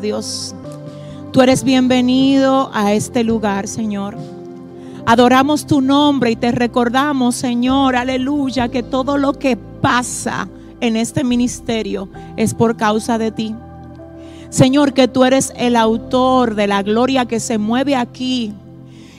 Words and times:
Dios. 0.00 0.54
Tú 1.32 1.42
eres 1.42 1.64
bienvenido 1.64 2.70
a 2.72 2.92
este 2.92 3.24
lugar, 3.24 3.68
Señor. 3.68 4.16
Adoramos 5.04 5.66
tu 5.66 5.80
nombre 5.80 6.30
y 6.32 6.36
te 6.36 6.50
recordamos, 6.50 7.36
Señor, 7.36 7.94
aleluya, 7.94 8.68
que 8.68 8.82
todo 8.82 9.18
lo 9.18 9.34
que 9.34 9.56
pasa 9.56 10.48
en 10.80 10.96
este 10.96 11.24
ministerio 11.24 12.08
es 12.36 12.54
por 12.54 12.76
causa 12.76 13.18
de 13.18 13.30
ti. 13.30 13.54
Señor, 14.50 14.94
que 14.94 15.08
tú 15.08 15.24
eres 15.24 15.52
el 15.56 15.76
autor 15.76 16.54
de 16.54 16.66
la 16.66 16.82
gloria 16.82 17.26
que 17.26 17.40
se 17.40 17.58
mueve 17.58 17.94
aquí 17.94 18.52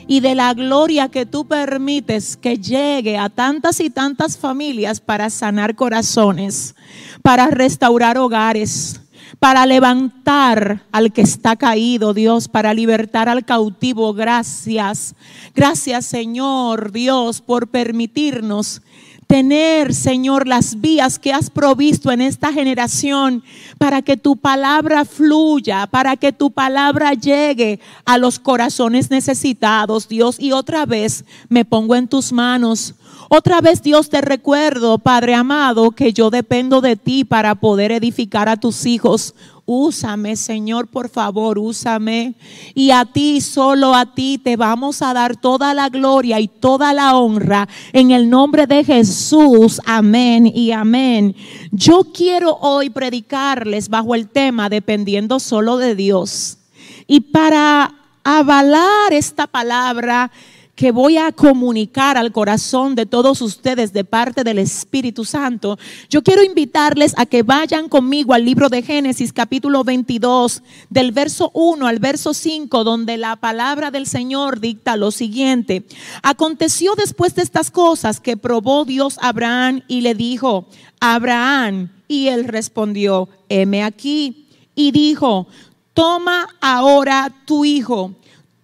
y 0.07 0.21
de 0.21 0.36
la 0.36 0.54
gloria 0.54 1.09
que 1.09 1.25
tú 1.25 1.46
permites 1.46 2.38
que 2.38 2.57
llegue 2.57 3.18
a 3.18 3.30
tantas 3.30 3.80
y 3.80 3.89
tantas 3.89 4.38
familias 4.38 5.02
para 5.02 5.30
sanar 5.30 5.75
corazones, 5.75 6.75
para 7.21 7.48
restaurar 7.48 8.18
hogares, 8.18 9.02
para 9.39 9.66
levantar 9.66 10.84
al 10.91 11.12
que 11.12 11.21
está 11.21 11.55
caído, 11.55 12.14
Dios, 12.14 12.48
para 12.48 12.74
libertar 12.74 13.29
al 13.29 13.46
cautivo. 13.46 14.14
Gracias. 14.14 15.15
Gracias, 15.56 16.06
Señor 16.06 16.92
Dios, 16.92 17.42
por 17.42 17.68
permitirnos 17.68 18.82
tener, 19.28 19.94
Señor, 19.94 20.48
las 20.48 20.80
vías 20.80 21.20
que 21.20 21.34
has 21.34 21.50
provisto 21.50 22.12
en 22.12 22.22
esta 22.22 22.54
generación 22.54 23.44
para 23.78 24.02
que 24.02 24.18
tu 24.18 24.38
palabra 24.38 25.06
fluya, 25.06 25.86
para 25.88 26.16
que 26.16 26.32
tu 26.32 26.50
palabra 26.50 27.14
llegue 27.14 27.80
a 28.06 28.18
los 28.18 28.40
corazones 28.40 29.12
necesitados, 29.12 30.08
Dios. 30.08 30.40
Y 30.40 30.54
otra 30.54 30.86
vez 30.86 31.26
me 31.50 31.66
pongo 31.66 31.96
en 31.96 32.08
tus 32.08 32.31
manos. 32.31 32.95
Otra 33.30 33.59
vez, 33.59 33.81
Dios, 33.81 34.09
te 34.09 34.22
recuerdo, 34.22 35.00
Padre 35.00 35.36
amado, 35.36 35.92
que 35.92 36.14
yo 36.14 36.30
dependo 36.30 36.80
de 36.80 36.95
ti 36.95 37.25
para 37.25 37.56
poder 37.56 37.92
edificar 37.92 38.48
a 38.48 38.56
tus 38.56 38.86
hijos. 38.86 39.36
Úsame, 39.70 40.38
Señor, 40.38 40.88
por 40.88 41.09
favor, 41.09 41.59
úsame. 41.59 42.36
Y 42.73 42.92
a 42.92 43.03
ti, 43.03 43.42
solo 43.42 43.94
a 43.95 44.14
ti, 44.14 44.38
te 44.38 44.56
vamos 44.56 45.02
a 45.02 45.14
dar 45.14 45.36
toda 45.36 45.73
la 45.73 45.89
gloria 45.89 46.39
y 46.39 46.47
toda 46.47 46.94
la 46.94 47.17
honra 47.17 47.67
en 47.91 48.11
el 48.11 48.30
nombre 48.30 48.66
de 48.66 48.86
Jesús. 48.86 49.81
Amén 49.86 50.47
y 50.47 50.72
amén. 50.72 51.36
Yo 51.73 52.06
quiero 52.14 52.58
hoy 52.61 52.89
predicarles 52.89 53.89
bajo 53.89 54.16
el 54.16 54.30
tema 54.30 54.69
dependiendo 54.69 55.38
solo 55.38 55.75
de 55.75 55.95
Dios. 55.95 56.59
Y 57.06 57.19
para 57.19 57.94
avalar 58.23 59.11
esta 59.11 59.47
palabra, 59.47 60.31
que 60.78 60.92
voy 60.92 61.17
a 61.17 61.31
comunicar 61.31 62.17
al 62.17 62.31
corazón 62.31 62.94
de 62.94 63.08
todos 63.08 63.42
ustedes 63.42 63.94
de 63.94 64.03
parte 64.03 64.44
del 64.44 64.59
Espíritu 64.59 65.25
Santo, 65.25 65.80
yo 66.08 66.22
quiero 66.22 66.44
invitarles 66.44 67.16
a 67.17 67.25
que 67.25 67.42
vayan 67.42 67.89
conmigo 67.89 68.36
al 68.36 68.45
libro 68.45 68.69
de 68.69 68.84
Génesis 68.84 69.34
capítulo 69.34 69.84
22, 69.84 70.61
del 70.92 71.11
verso 71.14 71.50
1 71.56 71.88
al 71.88 71.97
verso 71.97 72.36
5, 72.36 72.84
donde 72.84 73.17
la 73.17 73.38
palabra 73.38 73.89
del 73.89 74.06
Señor 74.06 74.59
dicta 74.59 74.97
lo 74.97 75.09
siguiente. 75.09 75.84
Aconteció 76.22 76.94
después 76.94 77.34
de 77.34 77.41
estas 77.41 77.72
cosas 77.72 78.19
que 78.19 78.38
probó 78.38 78.86
Dios 78.86 79.17
a 79.19 79.30
Abraham 79.30 79.81
y 79.88 80.02
le 80.02 80.14
dijo, 80.14 80.67
Abraham, 81.00 81.89
y 82.08 82.28
él 82.28 82.44
respondió, 82.44 83.30
heme 83.50 83.84
aquí. 83.84 84.47
Y 84.75 84.91
dijo, 84.91 85.47
toma 85.95 86.47
ahora 86.62 87.34
tu 87.45 87.66
hijo, 87.66 88.14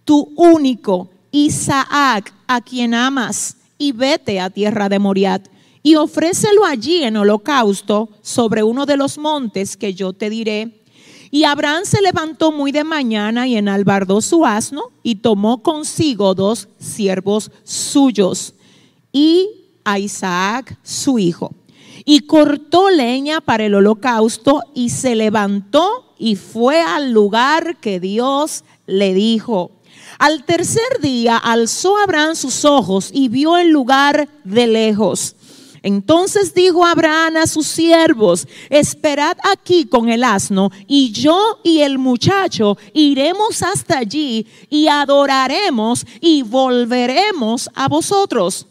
tu 0.05 0.31
único 0.36 1.09
Isaac, 1.36 2.31
a 2.45 2.62
quien 2.62 2.94
amas, 2.94 3.58
y 3.80 3.92
vete 3.92 4.39
a 4.39 4.52
tierra 4.52 4.88
de 4.88 5.00
Moriat, 5.00 5.48
y 5.81 5.95
ofrécelo 5.95 6.64
allí 6.64 7.03
en 7.03 7.17
holocausto 7.17 8.09
sobre 8.22 8.62
uno 8.62 8.86
de 8.86 8.98
los 8.98 9.17
montes 9.17 9.76
que 9.76 9.95
yo 9.95 10.14
te 10.14 10.30
diré. 10.30 10.84
Y 11.31 11.45
Abraham 11.45 11.86
se 11.86 12.04
levantó 12.04 12.52
muy 12.52 12.72
de 12.72 12.84
mañana 12.84 13.48
y 13.48 13.58
enalbardó 13.58 14.22
su 14.22 14.45
asno 14.45 14.92
y 15.02 15.16
tomó 15.16 15.64
consigo 15.64 16.36
dos 16.36 16.70
siervos 16.78 17.50
suyos 17.64 18.54
y 19.11 19.50
a 19.84 19.98
Isaac 19.98 20.77
su 20.83 21.17
hijo. 21.17 21.55
Y 22.05 22.22
cortó 22.27 22.92
leña 22.92 23.42
para 23.42 23.66
el 23.66 23.73
holocausto 23.73 24.61
y 24.76 24.92
se 24.92 25.16
levantó 25.16 26.14
y 26.20 26.36
fue 26.36 26.80
al 26.80 27.11
lugar 27.11 27.77
que 27.77 27.99
Dios 27.99 28.64
le 28.86 29.16
dijo. 29.16 29.72
Al 30.19 30.43
tercer 30.43 30.99
día 31.01 31.37
alzó 31.37 31.97
Abraham 31.97 32.35
sus 32.35 32.65
ojos 32.65 33.09
y 33.13 33.29
vio 33.29 33.57
el 33.57 33.69
lugar 33.69 34.29
de 34.43 34.67
lejos. 34.67 35.35
Entonces 35.83 36.53
dijo 36.53 36.85
Abraham 36.85 37.35
a 37.37 37.45
sus 37.45 37.67
siervos, 37.67 38.47
esperad 38.69 39.37
aquí 39.51 39.85
con 39.85 40.07
el 40.07 40.23
asno, 40.23 40.71
y 40.87 41.11
yo 41.11 41.59
y 41.61 41.81
el 41.81 41.97
muchacho 41.97 42.77
iremos 42.93 43.61
hasta 43.61 43.97
allí 43.97 44.47
y 44.69 44.87
adoraremos 44.87 46.05
y 46.21 46.41
volveremos 46.41 47.69
a 47.75 47.89
vosotros. 47.89 48.67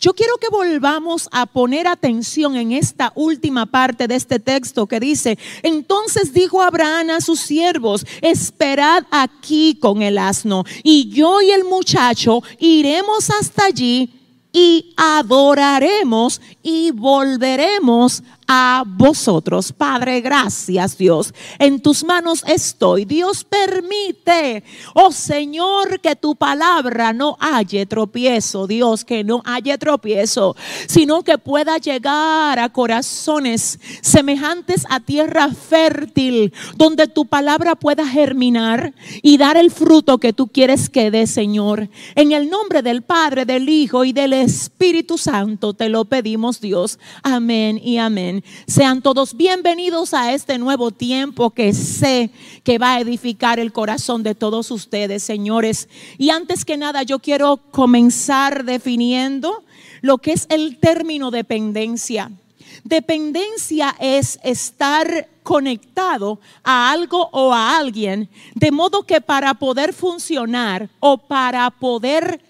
Yo 0.00 0.12
quiero 0.12 0.36
que 0.38 0.48
volvamos 0.50 1.28
a 1.32 1.46
poner 1.46 1.86
atención 1.86 2.56
en 2.56 2.72
esta 2.72 3.12
última 3.14 3.66
parte 3.66 4.06
de 4.06 4.16
este 4.16 4.38
texto 4.38 4.86
que 4.86 5.00
dice, 5.00 5.38
entonces 5.62 6.32
dijo 6.32 6.60
Abraham 6.60 7.10
a 7.10 7.20
sus 7.20 7.40
siervos, 7.40 8.04
esperad 8.20 9.04
aquí 9.10 9.78
con 9.80 10.02
el 10.02 10.18
asno 10.18 10.64
y 10.82 11.08
yo 11.10 11.40
y 11.40 11.50
el 11.50 11.64
muchacho 11.64 12.42
iremos 12.58 13.30
hasta 13.30 13.66
allí 13.66 14.10
y 14.52 14.94
adoraremos 14.96 16.40
y 16.62 16.92
volveremos 16.92 18.22
a 18.46 18.84
vosotros. 18.86 19.72
Padre, 19.72 20.20
gracias 20.20 20.96
Dios. 20.98 21.32
En 21.58 21.80
tus 21.80 22.04
manos 22.04 22.44
estoy. 22.46 23.04
Dios 23.04 23.44
permite, 23.44 24.64
oh 24.94 25.12
Señor, 25.12 26.00
que 26.00 26.16
tu 26.16 26.36
palabra 26.36 27.12
no 27.12 27.36
haya 27.40 27.86
tropiezo. 27.86 28.66
Dios, 28.66 29.04
que 29.04 29.24
no 29.24 29.42
haya 29.44 29.78
tropiezo, 29.78 30.56
sino 30.86 31.22
que 31.22 31.38
pueda 31.38 31.78
llegar 31.78 32.58
a 32.58 32.68
corazones 32.68 33.78
semejantes 34.00 34.86
a 34.88 35.00
tierra 35.00 35.48
fértil, 35.50 36.52
donde 36.76 37.06
tu 37.06 37.26
palabra 37.26 37.74
pueda 37.74 38.06
germinar 38.06 38.94
y 39.22 39.36
dar 39.36 39.56
el 39.56 39.70
fruto 39.70 40.18
que 40.18 40.32
tú 40.32 40.48
quieres 40.48 40.88
que 40.88 41.10
dé, 41.10 41.26
Señor. 41.26 41.88
En 42.14 42.32
el 42.32 42.48
nombre 42.50 42.82
del 42.82 43.02
Padre, 43.02 43.44
del 43.44 43.68
Hijo 43.68 44.04
y 44.04 44.12
del 44.12 44.32
Espíritu 44.32 45.18
Santo 45.18 45.74
te 45.74 45.88
lo 45.88 46.04
pedimos, 46.04 46.60
Dios. 46.60 46.98
Amén 47.22 47.80
y 47.82 47.98
amén. 47.98 48.33
Sean 48.66 49.02
todos 49.02 49.36
bienvenidos 49.36 50.14
a 50.14 50.32
este 50.32 50.58
nuevo 50.58 50.90
tiempo 50.90 51.50
que 51.50 51.72
sé 51.72 52.30
que 52.62 52.78
va 52.78 52.94
a 52.94 53.00
edificar 53.00 53.60
el 53.60 53.72
corazón 53.72 54.22
de 54.22 54.34
todos 54.34 54.70
ustedes, 54.70 55.22
señores. 55.22 55.88
Y 56.18 56.30
antes 56.30 56.64
que 56.64 56.76
nada, 56.76 57.02
yo 57.02 57.18
quiero 57.18 57.58
comenzar 57.70 58.64
definiendo 58.64 59.64
lo 60.00 60.18
que 60.18 60.32
es 60.32 60.46
el 60.48 60.78
término 60.78 61.30
dependencia. 61.30 62.30
Dependencia 62.82 63.94
es 64.00 64.38
estar 64.42 65.28
conectado 65.42 66.40
a 66.62 66.90
algo 66.90 67.28
o 67.32 67.52
a 67.52 67.76
alguien, 67.76 68.28
de 68.54 68.70
modo 68.70 69.04
que 69.04 69.20
para 69.20 69.54
poder 69.54 69.92
funcionar 69.92 70.88
o 71.00 71.18
para 71.18 71.70
poder 71.70 72.40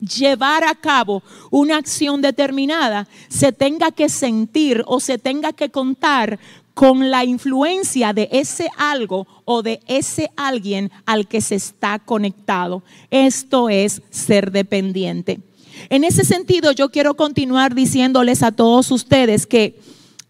llevar 0.00 0.64
a 0.64 0.74
cabo 0.74 1.22
una 1.50 1.76
acción 1.76 2.20
determinada, 2.22 3.06
se 3.28 3.52
tenga 3.52 3.90
que 3.90 4.08
sentir 4.08 4.82
o 4.86 5.00
se 5.00 5.18
tenga 5.18 5.52
que 5.52 5.70
contar 5.70 6.38
con 6.74 7.10
la 7.10 7.24
influencia 7.24 8.12
de 8.12 8.28
ese 8.32 8.70
algo 8.76 9.26
o 9.44 9.62
de 9.62 9.80
ese 9.86 10.30
alguien 10.36 10.90
al 11.04 11.28
que 11.28 11.40
se 11.40 11.56
está 11.56 11.98
conectado. 11.98 12.82
Esto 13.10 13.68
es 13.68 14.02
ser 14.10 14.50
dependiente. 14.50 15.40
En 15.88 16.04
ese 16.04 16.24
sentido, 16.24 16.72
yo 16.72 16.90
quiero 16.90 17.14
continuar 17.14 17.74
diciéndoles 17.74 18.42
a 18.42 18.52
todos 18.52 18.90
ustedes 18.90 19.46
que 19.46 19.80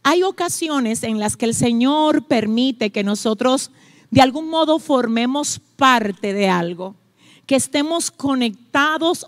hay 0.03 0.23
ocasiones 0.23 1.03
en 1.03 1.19
las 1.19 1.37
que 1.37 1.47
el 1.47 1.55
Señor 1.55 2.25
permite 2.25 2.91
que 2.91 3.05
nosotros 3.05 3.71
de 4.11 4.23
algún 4.23 4.49
modo 4.49 4.79
formemos 4.79 5.61
parte 5.77 6.33
de 6.33 6.49
algo 6.49 6.97
que 7.51 7.57
estemos 7.57 8.13
conectados 8.13 8.70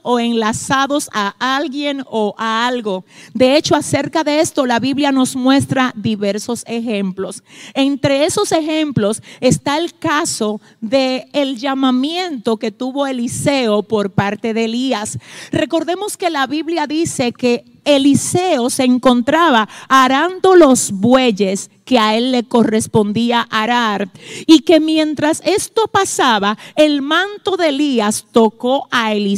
o 0.03 0.19
enlazados 0.19 1.09
a 1.13 1.35
alguien 1.39 2.05
o 2.07 2.35
a 2.39 2.67
algo. 2.67 3.05
De 3.35 3.57
hecho, 3.57 3.75
acerca 3.75 4.25
de 4.25 4.41
esto, 4.41 4.67
la 4.67 4.79
Biblia 4.79 5.13
nos 5.13 5.37
muestra 5.37 5.93
diversos 5.97 6.65
ejemplos. 6.67 7.43
Entre 7.75 8.25
esos 8.25 8.53
ejemplos 8.53 9.23
está 9.41 9.79
el 9.79 9.95
caso 9.95 10.61
de 10.81 11.29
el 11.33 11.59
llamamiento 11.59 12.57
que 12.57 12.71
tuvo 12.71 13.07
Eliseo 13.07 13.83
por 13.83 14.11
parte 14.11 14.55
de 14.55 14.65
Elías. 14.65 15.19
Recordemos 15.51 16.17
que 16.17 16.31
la 16.31 16.47
Biblia 16.47 16.87
dice 16.87 17.33
que 17.33 17.65
Eliseo 17.85 18.71
se 18.71 18.85
encontraba 18.85 19.69
arando 19.89 20.55
los 20.55 20.93
bueyes 20.93 21.71
que 21.85 21.99
a 21.99 22.17
él 22.17 22.31
le 22.33 22.45
correspondía 22.45 23.47
arar. 23.51 24.09
Y 24.47 24.61
que 24.61 24.81
mientras 24.81 25.43
esto 25.45 25.89
pasaba, 25.89 26.57
el 26.77 27.03
manto 27.03 27.57
de 27.57 27.69
Elías 27.69 28.27
tocó 28.31 28.87
a 28.91 29.13
Eliseo. 29.13 29.32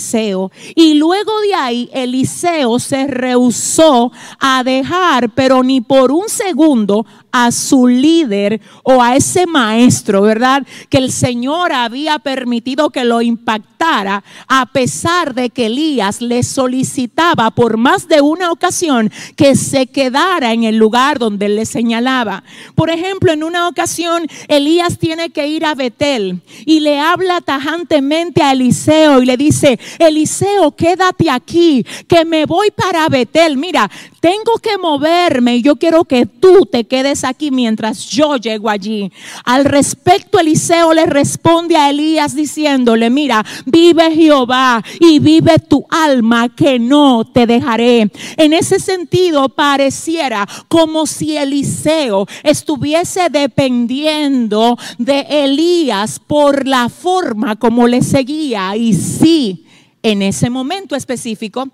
Y 0.74 0.94
luego 0.94 1.32
de 1.40 1.54
ahí, 1.54 1.90
Eliseo 1.92 2.78
se 2.78 3.06
rehusó 3.06 4.12
a 4.38 4.62
dejar, 4.64 5.30
pero 5.30 5.62
ni 5.62 5.80
por 5.80 6.10
un 6.10 6.28
segundo, 6.28 7.06
a 7.34 7.50
su 7.50 7.88
líder 7.88 8.60
o 8.84 9.02
a 9.02 9.16
ese 9.16 9.44
maestro, 9.46 10.22
¿verdad? 10.22 10.64
Que 10.88 10.98
el 10.98 11.10
Señor 11.10 11.72
había 11.72 12.20
permitido 12.20 12.90
que 12.90 13.04
lo 13.04 13.22
impactara, 13.22 14.22
a 14.46 14.66
pesar 14.66 15.34
de 15.34 15.50
que 15.50 15.66
Elías 15.66 16.20
le 16.20 16.44
solicitaba 16.44 17.50
por 17.50 17.76
más 17.76 18.06
de 18.06 18.20
una 18.20 18.52
ocasión 18.52 19.10
que 19.34 19.56
se 19.56 19.88
quedara 19.88 20.52
en 20.52 20.62
el 20.62 20.76
lugar 20.76 21.18
donde 21.18 21.46
él 21.46 21.56
le 21.56 21.66
señalaba. 21.66 22.44
Por 22.76 22.88
ejemplo, 22.88 23.32
en 23.32 23.42
una 23.42 23.66
ocasión 23.66 24.28
Elías 24.46 24.98
tiene 24.98 25.30
que 25.30 25.48
ir 25.48 25.64
a 25.66 25.74
Betel 25.74 26.40
y 26.64 26.78
le 26.80 27.00
habla 27.00 27.40
tajantemente 27.40 28.44
a 28.44 28.52
Eliseo 28.52 29.20
y 29.20 29.26
le 29.26 29.36
dice, 29.36 29.80
Eliseo, 29.98 30.72
quédate 30.72 31.30
aquí, 31.30 31.84
que 32.08 32.24
me 32.24 32.46
voy 32.46 32.70
para 32.70 33.08
Betel. 33.08 33.56
Mira, 33.56 33.90
tengo 34.20 34.58
que 34.62 34.78
moverme 34.78 35.56
y 35.56 35.62
yo 35.62 35.76
quiero 35.76 36.04
que 36.04 36.26
tú 36.26 36.66
te 36.66 36.84
quedes 36.84 37.24
aquí 37.24 37.50
mientras 37.50 38.06
yo 38.06 38.36
llego 38.36 38.70
allí. 38.70 39.12
Al 39.44 39.64
respecto, 39.64 40.38
Eliseo 40.38 40.94
le 40.94 41.06
responde 41.06 41.76
a 41.76 41.90
Elías 41.90 42.34
diciéndole, 42.34 43.10
mira, 43.10 43.44
vive 43.66 44.10
Jehová 44.12 44.82
y 44.98 45.18
vive 45.18 45.58
tu 45.58 45.84
alma 45.90 46.48
que 46.48 46.78
no 46.78 47.24
te 47.24 47.46
dejaré. 47.46 48.10
En 48.36 48.52
ese 48.52 48.80
sentido, 48.80 49.50
pareciera 49.50 50.48
como 50.68 51.06
si 51.06 51.36
Eliseo 51.36 52.26
estuviese 52.42 53.28
dependiendo 53.30 54.78
de 54.98 55.26
Elías 55.28 56.18
por 56.18 56.66
la 56.66 56.88
forma 56.88 57.56
como 57.56 57.86
le 57.86 58.02
seguía. 58.02 58.76
Y 58.76 58.94
sí, 58.94 59.64
en 60.04 60.20
ese 60.22 60.50
momento 60.50 60.94
específico, 60.94 61.66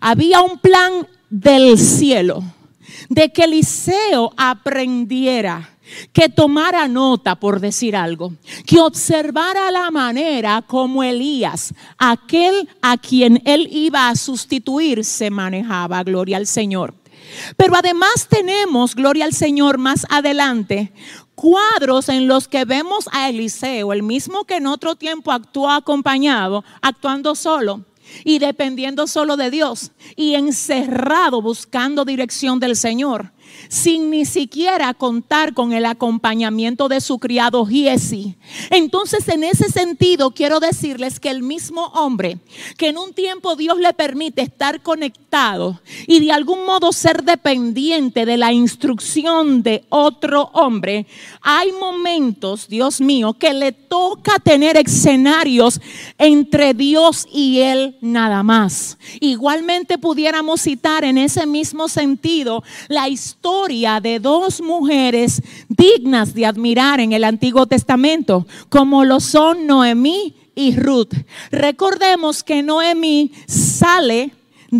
había 0.00 0.40
un 0.40 0.58
plan 0.58 1.06
del 1.28 1.78
cielo, 1.78 2.42
de 3.10 3.30
que 3.30 3.44
Eliseo 3.44 4.32
aprendiera, 4.36 5.70
que 6.12 6.30
tomara 6.30 6.88
nota, 6.88 7.34
por 7.34 7.60
decir 7.60 7.94
algo, 7.94 8.32
que 8.66 8.80
observara 8.80 9.70
la 9.70 9.90
manera 9.90 10.64
como 10.66 11.04
Elías, 11.04 11.74
aquel 11.98 12.68
a 12.80 12.96
quien 12.96 13.42
él 13.44 13.68
iba 13.70 14.08
a 14.08 14.16
sustituir, 14.16 15.04
se 15.04 15.28
manejaba, 15.28 16.02
gloria 16.02 16.38
al 16.38 16.46
Señor. 16.46 16.94
Pero 17.56 17.76
además 17.76 18.28
tenemos, 18.28 18.94
gloria 18.94 19.24
al 19.24 19.32
Señor, 19.32 19.78
más 19.78 20.06
adelante, 20.10 20.92
cuadros 21.34 22.08
en 22.08 22.28
los 22.28 22.48
que 22.48 22.64
vemos 22.64 23.08
a 23.12 23.28
Eliseo, 23.28 23.92
el 23.92 24.02
mismo 24.02 24.44
que 24.44 24.56
en 24.56 24.66
otro 24.66 24.96
tiempo 24.96 25.32
actuó 25.32 25.70
acompañado, 25.70 26.64
actuando 26.80 27.34
solo 27.34 27.84
y 28.24 28.38
dependiendo 28.38 29.06
solo 29.06 29.36
de 29.36 29.50
Dios 29.50 29.92
y 30.16 30.34
encerrado 30.34 31.42
buscando 31.42 32.04
dirección 32.04 32.60
del 32.60 32.76
Señor 32.76 33.32
sin 33.68 34.10
ni 34.10 34.24
siquiera 34.24 34.94
contar 34.94 35.54
con 35.54 35.72
el 35.72 35.86
acompañamiento 35.86 36.88
de 36.88 37.00
su 37.00 37.18
criado 37.18 37.66
Giesi. 37.66 38.36
Entonces, 38.70 39.28
en 39.28 39.44
ese 39.44 39.70
sentido, 39.70 40.30
quiero 40.30 40.60
decirles 40.60 41.20
que 41.20 41.30
el 41.30 41.42
mismo 41.42 41.86
hombre 41.94 42.38
que 42.76 42.88
en 42.88 42.98
un 42.98 43.12
tiempo 43.12 43.56
Dios 43.56 43.78
le 43.78 43.92
permite 43.92 44.42
estar 44.42 44.82
conectado 44.82 45.80
y 46.06 46.20
de 46.20 46.32
algún 46.32 46.64
modo 46.66 46.92
ser 46.92 47.22
dependiente 47.24 48.26
de 48.26 48.36
la 48.36 48.52
instrucción 48.52 49.62
de 49.62 49.84
otro 49.88 50.50
hombre, 50.52 51.06
hay 51.40 51.72
momentos, 51.72 52.68
Dios 52.68 53.00
mío, 53.00 53.34
que 53.34 53.52
le 53.52 53.72
toca 53.72 54.38
tener 54.38 54.76
escenarios 54.76 55.80
entre 56.18 56.74
Dios 56.74 57.26
y 57.32 57.60
él 57.60 57.96
nada 58.00 58.42
más. 58.42 58.98
Igualmente 59.20 59.98
pudiéramos 59.98 60.62
citar 60.62 61.04
en 61.04 61.18
ese 61.18 61.46
mismo 61.46 61.88
sentido 61.88 62.62
la 62.88 63.08
historia 63.08 63.43
de 64.02 64.20
dos 64.20 64.62
mujeres 64.62 65.42
dignas 65.68 66.32
de 66.32 66.46
admirar 66.46 67.00
en 67.00 67.12
el 67.12 67.24
Antiguo 67.24 67.66
Testamento, 67.66 68.46
como 68.70 69.04
lo 69.04 69.20
son 69.20 69.66
Noemí 69.66 70.34
y 70.54 70.74
Ruth. 70.76 71.12
Recordemos 71.50 72.42
que 72.42 72.62
Noemí 72.62 73.32
sale 73.46 74.32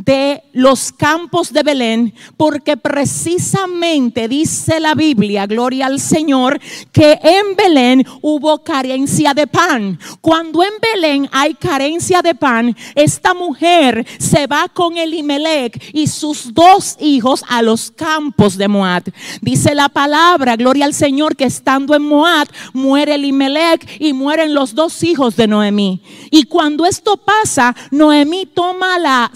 de 0.03 0.43
los 0.53 0.91
campos 0.91 1.53
de 1.53 1.63
Belén, 1.63 2.15
porque 2.37 2.77
precisamente 2.77 4.27
dice 4.27 4.81
la 4.81 4.95
Biblia, 4.95 5.47
gloria 5.47 5.87
al 5.87 6.01
Señor, 6.01 6.61
que 6.91 7.19
en 7.23 7.55
Belén 7.57 8.05
hubo 8.21 8.65
carencia 8.65 9.35
de 9.35 9.47
pan. 9.47 10.01
Cuando 10.21 10.65
en 10.65 10.73
Belén 10.81 11.29
hay 11.31 11.55
carencia 11.55 12.23
de 12.23 12.35
pan, 12.35 12.77
esta 12.97 13.35
mujer 13.35 14.05
se 14.19 14.49
va 14.49 14.69
con 14.69 14.97
Elimelech 14.97 15.81
y 15.93 16.09
sus 16.09 16.53
dos 16.53 16.97
hijos 16.99 17.45
a 17.49 17.63
los 17.63 17.93
campos 17.93 18.57
de 18.57 18.67
Moab. 18.67 19.05
Dice 19.43 19.77
la 19.77 19.89
palabra, 19.89 20.57
gloria 20.57 20.87
al 20.87 20.95
Señor, 20.95 21.37
que 21.37 21.45
estando 21.45 21.95
en 21.95 22.03
Moab 22.03 22.49
muere 22.73 23.15
Elimelech 23.15 24.01
y 24.01 24.13
mueren 24.13 24.55
los 24.55 24.75
dos 24.75 25.05
hijos 25.05 25.37
de 25.37 25.47
Noemí. 25.47 26.03
Y 26.33 26.45
cuando 26.45 26.85
esto 26.85 27.17
pasa, 27.17 27.77
Noemí 27.93 28.47
toma 28.47 28.99
la 28.99 29.31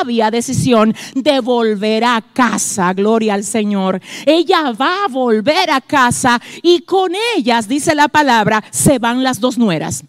sabia 0.00 0.30
decisión 0.30 0.94
de 1.14 1.40
volver 1.40 2.04
a 2.04 2.22
casa, 2.32 2.94
gloria 2.94 3.34
al 3.34 3.44
Señor. 3.44 4.00
Ella 4.24 4.72
va 4.72 5.04
a 5.04 5.08
volver 5.08 5.70
a 5.70 5.82
casa 5.82 6.40
y 6.62 6.80
con 6.82 7.12
ellas, 7.36 7.68
dice 7.68 7.94
la 7.94 8.08
palabra, 8.08 8.64
se 8.70 8.98
van 8.98 9.22
las 9.22 9.40
dos 9.40 9.58
nueras 9.58 10.04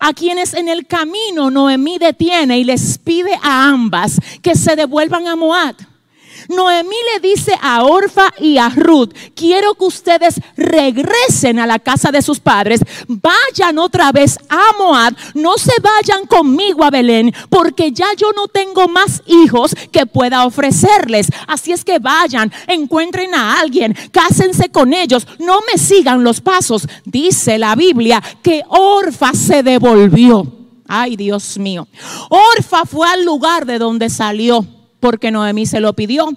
a 0.00 0.12
quienes 0.12 0.54
en 0.54 0.68
el 0.68 0.86
camino 0.86 1.52
Noemí 1.52 1.98
detiene 1.98 2.58
y 2.58 2.64
les 2.64 2.98
pide 2.98 3.38
a 3.42 3.68
ambas 3.68 4.18
que 4.42 4.56
se 4.56 4.74
devuelvan 4.74 5.28
a 5.28 5.36
Moab. 5.36 5.76
Noemí 6.48 6.96
le 7.12 7.28
dice 7.28 7.52
a 7.60 7.84
Orfa 7.84 8.32
y 8.38 8.56
a 8.56 8.70
Ruth, 8.70 9.12
quiero 9.34 9.74
que 9.74 9.84
ustedes 9.84 10.40
regresen 10.56 11.58
a 11.58 11.66
la 11.66 11.78
casa 11.78 12.10
de 12.10 12.22
sus 12.22 12.40
padres, 12.40 12.80
vayan 13.06 13.78
otra 13.78 14.12
vez 14.12 14.38
a 14.48 14.62
Moab, 14.78 15.14
no 15.34 15.58
se 15.58 15.72
vayan 15.82 16.26
conmigo 16.26 16.84
a 16.84 16.90
Belén, 16.90 17.34
porque 17.50 17.92
ya 17.92 18.06
yo 18.16 18.32
no 18.32 18.48
tengo 18.48 18.88
más 18.88 19.22
hijos 19.26 19.74
que 19.92 20.06
pueda 20.06 20.46
ofrecerles. 20.46 21.28
Así 21.46 21.72
es 21.72 21.84
que 21.84 21.98
vayan, 21.98 22.50
encuentren 22.66 23.34
a 23.34 23.60
alguien, 23.60 23.94
cásense 24.10 24.70
con 24.70 24.94
ellos, 24.94 25.26
no 25.38 25.60
me 25.70 25.78
sigan 25.78 26.24
los 26.24 26.40
pasos. 26.40 26.88
Dice 27.04 27.58
la 27.58 27.74
Biblia 27.74 28.22
que 28.42 28.62
Orfa 28.68 29.34
se 29.34 29.62
devolvió. 29.62 30.46
Ay, 30.86 31.16
Dios 31.16 31.58
mío. 31.58 31.86
Orfa 32.30 32.86
fue 32.86 33.06
al 33.06 33.22
lugar 33.22 33.66
de 33.66 33.78
donde 33.78 34.08
salió 34.08 34.77
porque 35.00 35.30
Noemí 35.30 35.66
se 35.66 35.80
lo 35.80 35.92
pidió. 35.92 36.28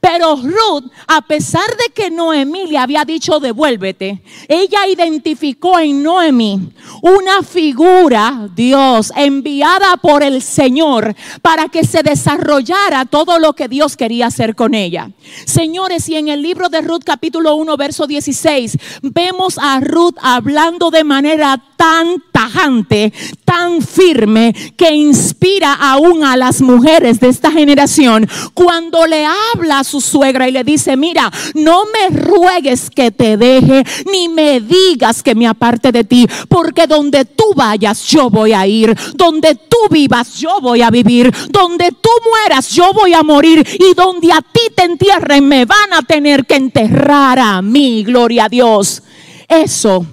Pero 0.00 0.36
Ruth, 0.36 0.90
a 1.06 1.22
pesar 1.22 1.68
de 1.78 1.92
que 1.94 2.10
Noemí 2.10 2.66
le 2.66 2.78
había 2.78 3.04
dicho 3.04 3.40
devuélvete, 3.40 4.22
ella 4.48 4.86
identificó 4.88 5.78
en 5.78 6.02
Noemí 6.02 6.72
una 7.02 7.42
figura, 7.42 8.48
Dios, 8.54 9.12
enviada 9.16 9.96
por 9.96 10.22
el 10.22 10.42
Señor 10.42 11.14
para 11.40 11.68
que 11.68 11.84
se 11.84 12.02
desarrollara 12.02 13.04
todo 13.04 13.38
lo 13.38 13.54
que 13.54 13.68
Dios 13.68 13.96
quería 13.96 14.26
hacer 14.26 14.54
con 14.54 14.74
ella. 14.74 15.10
Señores, 15.46 16.08
y 16.08 16.16
en 16.16 16.28
el 16.28 16.42
libro 16.42 16.68
de 16.68 16.80
Ruth 16.80 17.02
capítulo 17.04 17.54
1, 17.56 17.76
verso 17.76 18.06
16, 18.06 18.78
vemos 19.02 19.58
a 19.58 19.80
Ruth 19.80 20.16
hablando 20.20 20.90
de 20.90 21.04
manera 21.04 21.62
tan 21.82 22.22
tajante, 22.30 23.12
tan 23.44 23.82
firme, 23.82 24.54
que 24.76 24.94
inspira 24.94 25.74
aún 25.74 26.22
a 26.22 26.36
las 26.36 26.60
mujeres 26.60 27.18
de 27.18 27.28
esta 27.28 27.50
generación. 27.50 28.28
Cuando 28.54 29.04
le 29.08 29.26
habla 29.26 29.80
a 29.80 29.84
su 29.84 30.00
suegra 30.00 30.48
y 30.48 30.52
le 30.52 30.62
dice, 30.62 30.96
mira, 30.96 31.28
no 31.54 31.82
me 31.86 32.16
ruegues 32.16 32.88
que 32.88 33.10
te 33.10 33.36
deje, 33.36 33.82
ni 34.12 34.28
me 34.28 34.60
digas 34.60 35.24
que 35.24 35.34
me 35.34 35.48
aparte 35.48 35.90
de 35.90 36.04
ti, 36.04 36.28
porque 36.48 36.86
donde 36.86 37.24
tú 37.24 37.46
vayas 37.56 38.06
yo 38.06 38.30
voy 38.30 38.52
a 38.52 38.64
ir, 38.64 38.96
donde 39.16 39.56
tú 39.56 39.78
vivas 39.90 40.38
yo 40.38 40.60
voy 40.60 40.82
a 40.82 40.90
vivir, 40.90 41.34
donde 41.50 41.90
tú 41.90 42.10
mueras 42.30 42.70
yo 42.70 42.92
voy 42.92 43.12
a 43.12 43.24
morir. 43.24 43.66
Y 43.80 43.92
donde 43.94 44.32
a 44.32 44.40
ti 44.40 44.60
te 44.76 44.84
entierren 44.84 45.48
me 45.48 45.64
van 45.64 45.94
a 45.94 46.02
tener 46.02 46.46
que 46.46 46.54
enterrar 46.54 47.40
a 47.40 47.60
mí, 47.60 48.04
gloria 48.04 48.44
a 48.44 48.48
Dios. 48.48 49.02
Eso 49.48 50.06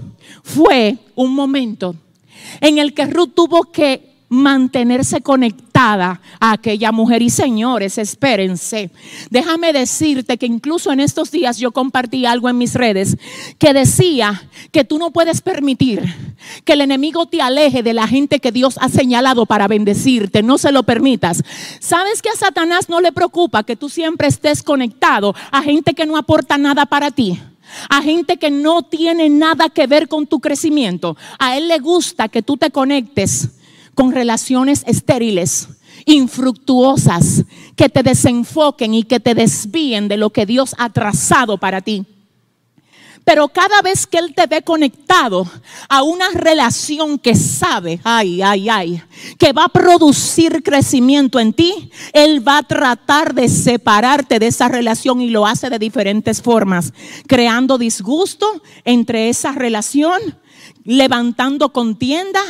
fue 0.54 0.98
un 1.16 1.36
momento 1.36 1.96
en 2.62 2.80
el 2.80 2.94
que 2.94 3.06
Ruth 3.06 3.34
tuvo 3.36 3.64
que 3.66 4.10
mantenerse 4.30 5.22
conectada 5.22 6.22
a 6.40 6.54
aquella 6.54 6.92
mujer. 6.92 7.22
Y 7.22 7.30
señores, 7.30 7.98
espérense. 7.98 8.92
Déjame 9.30 9.74
decirte 9.74 10.38
que 10.38 10.46
incluso 10.46 10.92
en 10.92 11.00
estos 11.00 11.32
días 11.32 11.58
yo 11.58 11.72
compartí 11.72 12.26
algo 12.26 12.48
en 12.48 12.58
mis 12.58 12.76
redes 12.76 13.18
que 13.58 13.74
decía 13.74 14.50
que 14.72 14.84
tú 14.84 15.00
no 15.00 15.12
puedes 15.12 15.42
permitir 15.42 16.04
que 16.64 16.74
el 16.74 16.82
enemigo 16.82 17.26
te 17.26 17.42
aleje 17.42 17.84
de 17.84 17.94
la 17.94 18.08
gente 18.08 18.40
que 18.40 18.52
Dios 18.52 18.78
ha 18.80 18.90
señalado 18.90 19.46
para 19.46 19.68
bendecirte. 19.68 20.44
No 20.44 20.58
se 20.58 20.72
lo 20.72 20.84
permitas. 20.84 21.44
¿Sabes 21.80 22.22
que 22.22 22.30
a 22.30 22.36
Satanás 22.36 22.88
no 22.88 23.02
le 23.02 23.12
preocupa 23.12 23.64
que 23.64 23.76
tú 23.76 23.90
siempre 23.90 24.28
estés 24.28 24.64
conectado 24.64 25.34
a 25.52 25.62
gente 25.62 25.94
que 25.94 26.06
no 26.06 26.18
aporta 26.18 26.58
nada 26.58 26.86
para 26.86 27.12
ti? 27.12 27.40
A 27.90 28.02
gente 28.02 28.38
que 28.38 28.52
no 28.52 28.84
tiene 28.84 29.30
nada 29.30 29.70
que 29.70 29.88
ver 29.88 30.08
con 30.08 30.28
tu 30.28 30.40
crecimiento. 30.40 31.18
A 31.38 31.58
Él 31.58 31.68
le 31.68 31.80
gusta 31.80 32.30
que 32.30 32.42
tú 32.42 32.58
te 32.58 32.72
conectes 32.72 33.50
con 33.96 34.12
relaciones 34.12 34.84
estériles, 34.88 35.68
infructuosas, 36.06 37.44
que 37.76 37.90
te 37.90 38.04
desenfoquen 38.04 38.94
y 38.94 39.04
que 39.04 39.20
te 39.20 39.36
desvíen 39.36 40.08
de 40.08 40.18
lo 40.18 40.30
que 40.30 40.46
Dios 40.46 40.76
ha 40.78 40.90
trazado 40.90 41.58
para 41.58 41.82
ti. 41.82 42.06
Pero 43.24 43.48
cada 43.50 43.82
vez 43.82 44.08
que 44.08 44.18
Él 44.18 44.34
te 44.34 44.48
ve 44.48 44.62
conectado 44.62 45.48
a 45.88 46.04
una 46.04 46.30
relación 46.32 47.20
que 47.20 47.36
sabe, 47.36 48.00
ay, 48.04 48.42
ay, 48.42 48.70
ay, 48.70 49.04
que 49.38 49.54
va 49.54 49.66
a 49.66 49.70
producir 49.70 50.64
crecimiento 50.64 51.40
en 51.40 51.54
ti, 51.54 51.92
Él 52.14 52.48
va 52.48 52.58
a 52.58 52.64
tratar 52.64 53.34
de 53.34 53.48
separarte 53.48 54.40
de 54.40 54.48
esa 54.48 54.68
relación 54.68 55.22
y 55.22 55.30
lo 55.30 55.46
hace 55.46 55.70
de 55.70 55.80
diferentes 55.80 56.42
formas, 56.42 56.94
creando 57.28 57.78
disgusto 57.78 58.62
entre 58.84 59.30
esa 59.30 59.52
relación 59.52 60.20
levantando 60.90 61.72
contienda, 61.72 62.42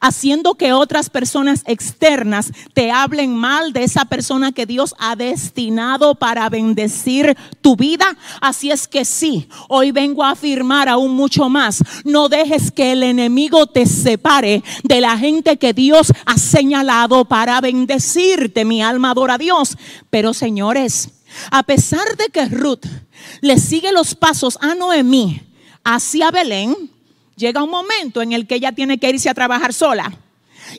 haciendo 0.00 0.54
que 0.54 0.72
otras 0.72 1.10
personas 1.10 1.64
externas 1.66 2.52
te 2.72 2.92
hablen 2.92 3.34
mal 3.34 3.72
de 3.72 3.82
esa 3.82 4.04
persona 4.04 4.52
que 4.52 4.66
Dios 4.66 4.94
ha 5.00 5.16
destinado 5.16 6.14
para 6.14 6.48
bendecir 6.48 7.36
tu 7.60 7.74
vida. 7.74 8.16
Así 8.40 8.70
es 8.70 8.86
que 8.86 9.04
sí, 9.04 9.48
hoy 9.68 9.90
vengo 9.90 10.22
a 10.22 10.30
afirmar 10.30 10.88
aún 10.88 11.16
mucho 11.16 11.48
más. 11.48 11.82
No 12.04 12.28
dejes 12.28 12.70
que 12.70 12.92
el 12.92 13.02
enemigo 13.02 13.66
te 13.66 13.84
separe 13.84 14.62
de 14.84 15.00
la 15.00 15.18
gente 15.18 15.56
que 15.56 15.72
Dios 15.72 16.12
ha 16.24 16.38
señalado 16.38 17.24
para 17.24 17.60
bendecirte. 17.60 18.64
Mi 18.64 18.80
alma 18.80 19.10
adora 19.10 19.34
a 19.34 19.38
Dios. 19.38 19.76
Pero 20.08 20.34
señores, 20.34 21.10
a 21.50 21.64
pesar 21.64 22.16
de 22.16 22.28
que 22.28 22.46
Ruth 22.46 22.86
le 23.40 23.58
sigue 23.58 23.90
los 23.90 24.14
pasos 24.14 24.56
a 24.60 24.76
Noemí 24.76 25.42
hacia 25.82 26.30
Belén, 26.30 26.76
llega 27.38 27.62
un 27.62 27.70
momento 27.70 28.20
en 28.20 28.32
el 28.32 28.46
que 28.46 28.56
ella 28.56 28.72
tiene 28.72 28.98
que 28.98 29.08
irse 29.08 29.30
a 29.30 29.34
trabajar 29.34 29.72
sola. 29.72 30.12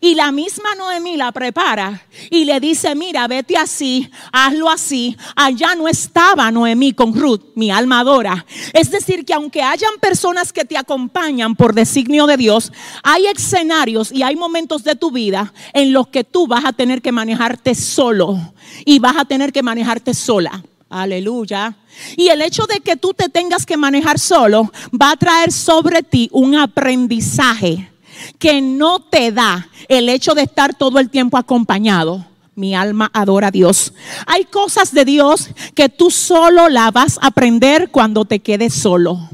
Y 0.02 0.14
la 0.14 0.32
misma 0.32 0.76
Noemí 0.76 1.18
la 1.18 1.32
prepara 1.32 2.04
y 2.30 2.46
le 2.46 2.60
dice, 2.60 2.94
mira, 2.94 3.28
vete 3.28 3.58
así, 3.58 4.10
hazlo 4.32 4.70
así. 4.70 5.18
Allá 5.36 5.74
no 5.76 5.88
estaba 5.88 6.52
Noemí 6.52 6.94
con 6.94 7.14
Ruth, 7.14 7.42
mi 7.56 7.72
alma 7.72 8.02
adora. 8.02 8.46
Es 8.74 8.92
decir, 8.92 9.26
que 9.26 9.34
aunque 9.34 9.64
hayan 9.64 9.94
personas 10.00 10.54
que 10.54 10.66
te 10.66 10.78
acompañan 10.78 11.56
por 11.56 11.74
designio 11.74 12.28
de 12.28 12.38
Dios, 12.38 12.72
hay 13.04 13.26
escenarios 13.26 14.12
y 14.12 14.22
hay 14.22 14.36
momentos 14.36 14.84
de 14.84 14.96
tu 14.96 15.12
vida 15.12 15.54
en 15.74 15.92
los 15.92 16.08
que 16.10 16.24
tú 16.24 16.46
vas 16.46 16.66
a 16.66 16.74
tener 16.74 17.02
que 17.02 17.12
manejarte 17.12 17.74
solo 17.74 18.38
y 18.86 19.00
vas 19.00 19.18
a 19.18 19.26
tener 19.26 19.52
que 19.52 19.64
manejarte 19.64 20.14
sola. 20.14 20.64
Aleluya. 20.90 21.76
Y 22.18 22.30
el 22.30 22.42
hecho 22.42 22.66
de 22.66 22.80
que 22.80 22.96
tú 22.96 23.14
te 23.14 23.30
tengas 23.30 23.66
que 23.66 23.78
manejar 23.78 24.18
solo 24.18 24.72
va 25.00 25.12
a 25.12 25.18
traer 25.18 25.52
sobre 25.52 26.02
ti 26.02 26.30
un 26.32 26.56
aprendizaje 26.56 27.92
que 28.40 28.62
no 28.62 29.00
te 29.00 29.32
da 29.32 29.70
el 29.88 30.10
hecho 30.10 30.34
de 30.34 30.42
estar 30.42 30.74
todo 30.74 31.00
el 31.00 31.10
tiempo 31.10 31.38
acompañado. 31.38 32.26
Mi 32.56 32.76
alma 32.76 33.10
adora 33.14 33.48
a 33.48 33.52
Dios. 33.52 33.94
Hay 34.26 34.46
cosas 34.46 34.94
de 34.94 35.06
Dios 35.06 35.50
que 35.76 35.88
tú 35.88 36.12
solo 36.12 36.68
la 36.68 36.92
vas 36.92 37.18
a 37.22 37.28
aprender 37.28 37.90
cuando 37.92 38.26
te 38.26 38.40
quedes 38.40 38.74
solo. 38.74 39.30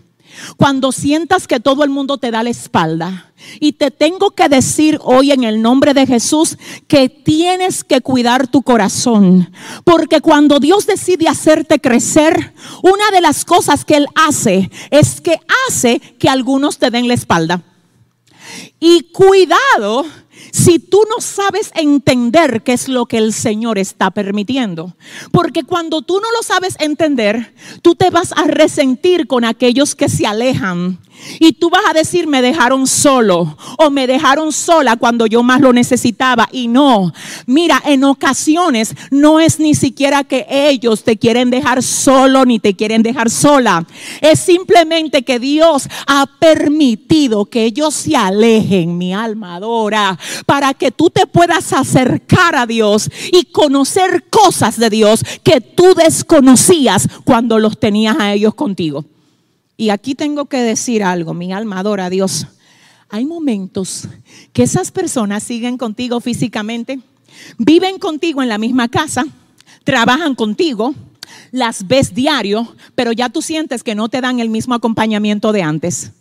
Cuando 0.58 0.92
sientas 0.92 1.48
que 1.48 1.60
todo 1.60 1.84
el 1.84 1.90
mundo 1.90 2.18
te 2.18 2.32
da 2.32 2.44
la 2.44 2.50
espalda. 2.50 3.32
Y 3.60 3.74
te 3.74 3.92
tengo 3.92 4.32
que 4.32 4.50
decir 4.50 5.00
hoy 5.04 5.32
en 5.32 5.44
el 5.44 5.62
nombre 5.62 5.94
de 5.94 6.08
Jesús 6.08 6.58
que 6.88 7.10
tienes 7.10 7.84
que 7.84 8.02
cuidar 8.02 8.48
tu 8.48 8.62
corazón. 8.62 9.52
Porque 9.84 10.22
cuando 10.22 10.60
Dios 10.60 10.88
decide 10.88 11.28
hacerte 11.28 11.80
crecer, 11.80 12.54
una 12.82 13.12
de 13.12 13.22
las 13.22 13.46
cosas 13.46 13.86
que 13.86 13.98
Él 13.98 14.08
hace 14.16 14.72
es 14.90 15.22
que 15.22 15.40
hace 15.68 16.00
que 16.00 16.30
algunos 16.30 16.78
te 16.78 16.90
den 16.90 17.08
la 17.08 17.14
espalda. 17.14 17.62
Y 18.80 19.12
cuidado 19.12 20.06
si 20.52 20.80
tú 20.80 21.02
no 21.10 21.22
sabes 21.22 21.72
entender 21.76 22.64
qué 22.64 22.74
es 22.74 22.88
lo 22.88 23.06
que 23.06 23.18
el 23.18 23.34
Señor 23.34 23.78
está 23.78 24.12
permitiendo. 24.12 24.96
Porque 25.32 25.64
cuando 25.64 26.02
tú 26.02 26.20
no 26.20 26.32
lo 26.32 26.44
sabes 26.44 26.76
entender, 26.80 27.54
tú 27.82 27.96
te 27.96 28.10
vas 28.10 28.32
a 28.36 28.46
resentir 28.46 29.28
con 29.28 29.46
aquellos 29.46 29.96
que 29.96 30.10
se 30.10 30.26
alejan 30.26 31.00
y 31.40 31.54
tú 31.54 31.70
vas 31.70 31.84
a 31.90 31.94
decir, 31.94 32.28
me 32.28 32.42
dejaron 32.42 32.88
solo 32.88 33.58
o 33.78 33.90
me 33.90 34.08
dejaron 34.08 34.52
sola 34.52 34.96
cuando 34.98 35.26
yo 35.26 35.44
más 35.44 35.62
lo 35.62 35.74
necesitaba. 35.74 36.48
Y 36.52 36.68
no, 36.68 37.14
mira, 37.46 37.82
en 37.86 38.04
ocasiones 38.04 38.96
no 39.12 39.40
es 39.40 39.60
ni 39.60 39.76
siquiera 39.76 40.24
que 40.24 40.46
ellos 40.50 41.04
te 41.04 41.18
quieren 41.18 41.50
dejar 41.50 41.84
solo 41.84 42.46
ni 42.46 42.60
te 42.60 42.76
quieren 42.76 43.04
dejar 43.04 43.30
sola. 43.30 43.86
Es 44.22 44.40
simplemente 44.40 45.24
que 45.24 45.40
Dios 45.40 45.88
ha 46.08 46.26
permitido 46.40 47.46
que 47.46 47.66
ellos 47.66 47.94
se 47.94 48.16
alejen, 48.16 48.98
mi 48.98 49.14
alma 49.14 49.56
adora, 49.56 50.18
para 50.46 50.74
que 50.74 50.92
tú 50.92 51.10
te 51.10 51.28
puedas 51.28 51.74
acercar 51.74 52.56
a 52.56 52.66
Dios 52.66 53.10
y 53.32 53.46
conocer 53.46 54.26
cosas 54.30 54.78
de 54.78 54.90
Dios 54.90 55.24
que 55.44 55.62
tú 55.62 55.94
desconocías 55.96 57.08
cuando 57.24 57.60
los 57.60 57.80
tenías 57.80 58.18
a 58.20 58.34
ellos 58.34 58.54
contigo. 58.56 59.06
Y 59.78 59.90
aquí 59.90 60.16
tengo 60.16 60.46
que 60.46 60.58
decir 60.58 61.04
algo, 61.04 61.34
mi 61.34 61.52
alma 61.52 61.80
adora 61.80 62.06
a 62.06 62.10
Dios. 62.10 62.48
Hay 63.10 63.26
momentos 63.26 64.08
que 64.54 64.64
esas 64.64 64.92
personas 64.92 65.44
siguen 65.44 65.78
contigo 65.78 66.20
físicamente, 66.22 67.00
viven 67.58 68.00
contigo 68.00 68.42
en 68.42 68.50
la 68.50 68.58
misma 68.58 68.88
casa, 68.88 69.26
trabajan 69.84 70.36
contigo, 70.36 70.96
las 71.52 71.88
ves 71.88 72.14
diario, 72.14 72.76
pero 72.96 73.12
ya 73.12 73.30
tú 73.30 73.42
sientes 73.42 73.84
que 73.84 73.96
no 73.96 74.10
te 74.10 74.22
dan 74.22 74.40
el 74.40 74.50
mismo 74.50 74.74
acompañamiento 74.74 75.52
de 75.52 75.62
antes. 75.62 76.12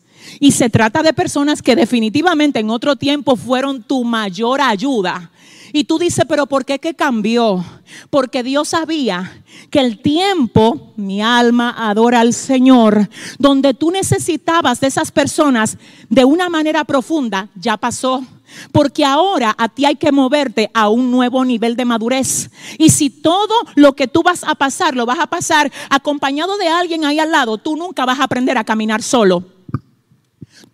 Y 0.40 0.52
se 0.52 0.70
trata 0.70 1.02
de 1.02 1.12
personas 1.12 1.62
que 1.62 1.76
definitivamente 1.76 2.58
en 2.58 2.70
otro 2.70 2.96
tiempo 2.96 3.36
fueron 3.36 3.82
tu 3.82 4.04
mayor 4.04 4.60
ayuda, 4.60 5.30
y 5.74 5.84
tú 5.84 5.98
dices, 5.98 6.24
pero 6.28 6.46
¿por 6.46 6.64
qué 6.64 6.78
que 6.78 6.94
cambió? 6.94 7.64
Porque 8.08 8.44
Dios 8.44 8.68
sabía 8.68 9.42
que 9.70 9.80
el 9.80 10.00
tiempo, 10.00 10.92
mi 10.94 11.20
alma 11.20 11.74
adora 11.76 12.20
al 12.20 12.32
Señor, 12.32 13.10
donde 13.40 13.74
tú 13.74 13.90
necesitabas 13.90 14.78
de 14.78 14.86
esas 14.86 15.10
personas 15.10 15.76
de 16.08 16.24
una 16.24 16.48
manera 16.48 16.84
profunda, 16.84 17.48
ya 17.56 17.76
pasó. 17.76 18.24
Porque 18.70 19.04
ahora 19.04 19.52
a 19.58 19.68
ti 19.68 19.84
hay 19.84 19.96
que 19.96 20.12
moverte 20.12 20.70
a 20.74 20.88
un 20.88 21.10
nuevo 21.10 21.44
nivel 21.44 21.74
de 21.74 21.84
madurez. 21.84 22.52
Y 22.78 22.90
si 22.90 23.10
todo 23.10 23.52
lo 23.74 23.94
que 23.94 24.06
tú 24.06 24.22
vas 24.22 24.44
a 24.44 24.54
pasar, 24.54 24.94
lo 24.94 25.06
vas 25.06 25.18
a 25.18 25.26
pasar 25.26 25.72
acompañado 25.90 26.56
de 26.56 26.68
alguien 26.68 27.04
ahí 27.04 27.18
al 27.18 27.32
lado, 27.32 27.58
tú 27.58 27.76
nunca 27.76 28.04
vas 28.04 28.20
a 28.20 28.24
aprender 28.24 28.56
a 28.58 28.62
caminar 28.62 29.02
solo. 29.02 29.53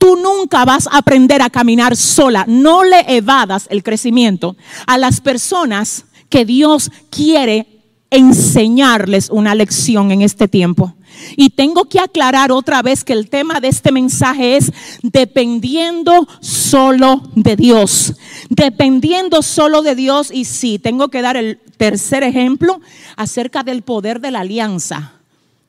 Tú 0.00 0.16
nunca 0.16 0.64
vas 0.64 0.86
a 0.86 0.96
aprender 0.96 1.42
a 1.42 1.50
caminar 1.50 1.94
sola. 1.94 2.46
No 2.48 2.84
le 2.84 3.04
evadas 3.06 3.66
el 3.70 3.82
crecimiento 3.82 4.56
a 4.86 4.96
las 4.96 5.20
personas 5.20 6.06
que 6.30 6.46
Dios 6.46 6.90
quiere 7.10 7.66
enseñarles 8.10 9.28
una 9.28 9.54
lección 9.54 10.10
en 10.10 10.22
este 10.22 10.48
tiempo. 10.48 10.94
Y 11.36 11.50
tengo 11.50 11.84
que 11.84 12.00
aclarar 12.00 12.50
otra 12.50 12.80
vez 12.80 13.04
que 13.04 13.12
el 13.12 13.28
tema 13.28 13.60
de 13.60 13.68
este 13.68 13.92
mensaje 13.92 14.56
es 14.56 14.72
dependiendo 15.02 16.26
solo 16.40 17.22
de 17.34 17.56
Dios. 17.56 18.14
Dependiendo 18.48 19.42
solo 19.42 19.82
de 19.82 19.94
Dios. 19.96 20.30
Y 20.32 20.46
sí, 20.46 20.78
tengo 20.78 21.08
que 21.08 21.20
dar 21.20 21.36
el 21.36 21.58
tercer 21.76 22.22
ejemplo 22.22 22.80
acerca 23.16 23.64
del 23.64 23.82
poder 23.82 24.22
de 24.22 24.30
la 24.30 24.40
alianza. 24.40 25.19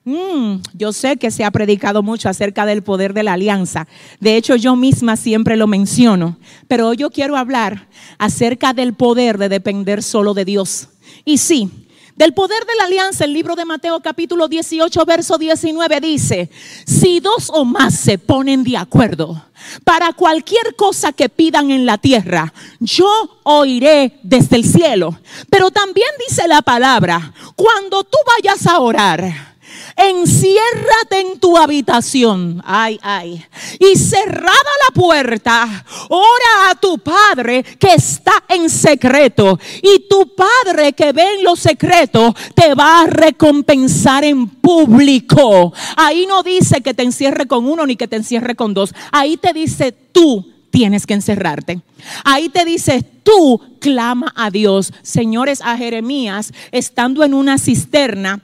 Mm, 0.03 0.55
yo 0.74 0.93
sé 0.93 1.17
que 1.17 1.29
se 1.29 1.43
ha 1.43 1.51
predicado 1.51 2.01
mucho 2.01 2.27
acerca 2.27 2.65
del 2.65 2.81
poder 2.81 3.13
de 3.13 3.22
la 3.22 3.34
alianza. 3.34 3.88
De 4.20 4.36
hecho, 4.36 4.55
yo 4.55 4.75
misma 4.75 5.15
siempre 5.15 5.55
lo 5.58 5.67
menciono. 5.67 6.38
Pero 6.67 6.88
hoy 6.88 6.98
yo 6.98 7.12
quiero 7.12 7.38
hablar 7.38 7.88
acerca 8.17 8.74
del 8.74 8.96
poder 8.96 9.38
de 9.38 9.50
depender 9.50 10.01
solo 10.01 10.34
de 10.34 10.46
Dios. 10.46 10.88
Y 11.24 11.38
sí, 11.38 11.70
del 12.15 12.34
poder 12.34 12.65
de 12.65 12.75
la 12.77 12.86
alianza, 12.86 13.25
el 13.25 13.34
libro 13.34 13.55
de 13.55 13.65
Mateo 13.65 14.00
capítulo 14.00 14.48
18, 14.48 15.05
verso 15.05 15.38
19 15.38 16.01
dice, 16.01 16.50
si 16.86 17.20
dos 17.20 17.51
o 17.53 17.63
más 17.63 17.93
se 17.93 18.17
ponen 18.17 18.63
de 18.63 18.77
acuerdo 18.77 19.46
para 19.84 20.13
cualquier 20.13 20.75
cosa 20.75 21.13
que 21.13 21.29
pidan 21.29 21.70
en 21.70 21.86
la 21.86 22.00
tierra, 22.00 22.51
yo 22.79 23.08
oiré 23.43 24.20
desde 24.24 24.55
el 24.55 24.65
cielo. 24.65 25.20
Pero 25.50 25.70
también 25.70 26.10
dice 26.27 26.48
la 26.48 26.63
palabra, 26.63 27.34
cuando 27.55 28.03
tú 28.03 28.17
vayas 28.38 28.65
a 28.65 28.79
orar, 28.79 29.50
enciérrate 29.96 31.20
en 31.20 31.40
tu 31.40 31.58
habitación, 31.58 32.62
ay, 32.66 33.00
ay, 33.01 33.46
y 33.80 33.98
cerrada 33.98 34.51
la 34.88 34.94
puerta, 34.94 35.86
ora 36.10 36.72
a 36.72 36.75
tu 36.75 36.98
Padre 37.00 37.63
que 37.63 37.94
está 37.94 38.44
en 38.50 38.70
secreto, 38.70 39.60
y 39.82 40.08
tu 40.10 40.36
Padre 40.36 40.94
que 40.94 41.12
ve 41.12 41.36
en 41.36 41.44
lo 41.44 41.56
secreto 41.56 42.34
te 42.56 42.74
va 42.74 43.01
a 43.01 43.08
recompensar 43.08 44.24
en 44.24 44.48
público. 44.48 45.74
Ahí 45.98 46.25
no 46.25 46.44
dice 46.44 46.82
que 46.82 46.94
te 46.94 47.04
encierre 47.04 47.48
con 47.48 47.66
uno 47.66 47.86
ni 47.86 47.96
que 47.96 48.08
te 48.08 48.16
encierre 48.16 48.56
con 48.56 48.74
dos, 48.74 48.94
ahí 49.12 49.38
te 49.38 49.54
dice 49.54 49.92
tú 49.92 50.51
tienes 50.72 51.06
que 51.06 51.13
encerrarte. 51.13 51.82
Ahí 52.24 52.50
te 52.50 52.66
dice, 52.66 53.04
tú 53.24 53.62
clama 53.80 54.34
a 54.36 54.50
Dios. 54.50 54.94
Señores, 55.04 55.62
a 55.62 55.78
Jeremías, 55.78 56.54
estando 56.72 57.24
en 57.24 57.34
una 57.34 57.58
cisterna, 57.58 58.42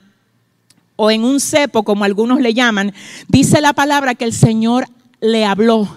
o 0.98 1.10
en 1.10 1.24
un 1.24 1.40
cepo, 1.40 1.84
como 1.84 2.04
algunos 2.04 2.42
le 2.42 2.54
llaman, 2.54 2.94
dice 3.30 3.62
la 3.62 3.72
palabra 3.72 4.16
que 4.16 4.26
el 4.26 4.34
Señor 4.34 4.88
le 5.22 5.46
habló 5.46 5.88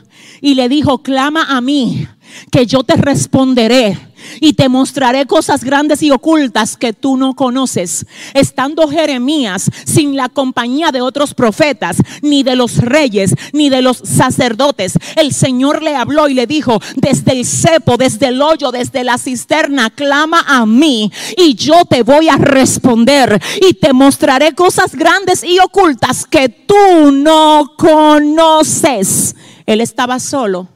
y 0.40 0.54
le 0.54 0.68
dijo, 0.68 1.02
clama 1.02 1.44
a 1.48 1.60
mí, 1.60 2.06
que 2.50 2.66
yo 2.66 2.82
te 2.82 2.96
responderé 2.96 3.98
y 4.40 4.52
te 4.52 4.68
mostraré 4.68 5.26
cosas 5.26 5.64
grandes 5.64 6.02
y 6.02 6.10
ocultas 6.10 6.76
que 6.76 6.92
tú 6.92 7.16
no 7.16 7.34
conoces. 7.34 8.06
Estando 8.34 8.88
Jeremías 8.88 9.70
sin 9.84 10.16
la 10.16 10.28
compañía 10.28 10.90
de 10.90 11.00
otros 11.00 11.34
profetas, 11.34 11.96
ni 12.22 12.42
de 12.42 12.56
los 12.56 12.78
reyes, 12.78 13.34
ni 13.52 13.68
de 13.68 13.82
los 13.82 13.98
sacerdotes, 13.98 14.94
el 15.16 15.32
Señor 15.32 15.82
le 15.82 15.96
habló 15.96 16.28
y 16.28 16.34
le 16.34 16.46
dijo, 16.46 16.80
desde 16.96 17.32
el 17.32 17.46
cepo, 17.46 17.96
desde 17.96 18.28
el 18.28 18.42
hoyo, 18.42 18.70
desde 18.70 19.04
la 19.04 19.18
cisterna, 19.18 19.90
clama 19.90 20.44
a 20.46 20.66
mí 20.66 21.10
y 21.36 21.54
yo 21.54 21.84
te 21.88 22.02
voy 22.02 22.28
a 22.28 22.36
responder 22.36 23.40
y 23.68 23.74
te 23.74 23.92
mostraré 23.92 24.54
cosas 24.54 24.94
grandes 24.94 25.44
y 25.44 25.58
ocultas 25.58 26.26
que 26.26 26.48
tú 26.48 27.12
no 27.12 27.72
conoces. 27.76 29.34
Él 29.66 29.80
estaba 29.80 30.18
solo 30.18 30.68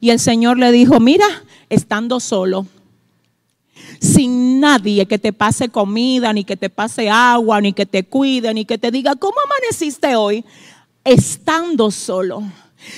y 0.00 0.10
el 0.10 0.18
Señor 0.18 0.58
le 0.58 0.72
dijo, 0.72 1.00
mira, 1.00 1.26
estando 1.68 2.20
solo, 2.20 2.66
sin 4.00 4.60
nadie 4.60 5.06
que 5.06 5.18
te 5.18 5.32
pase 5.32 5.68
comida, 5.68 6.32
ni 6.32 6.44
que 6.44 6.56
te 6.56 6.70
pase 6.70 7.10
agua, 7.10 7.60
ni 7.60 7.72
que 7.72 7.86
te 7.86 8.04
cuide, 8.04 8.54
ni 8.54 8.64
que 8.64 8.78
te 8.78 8.90
diga, 8.90 9.16
¿cómo 9.16 9.36
amaneciste 9.44 10.16
hoy? 10.16 10.44
Estando 11.04 11.90
solo. 11.90 12.42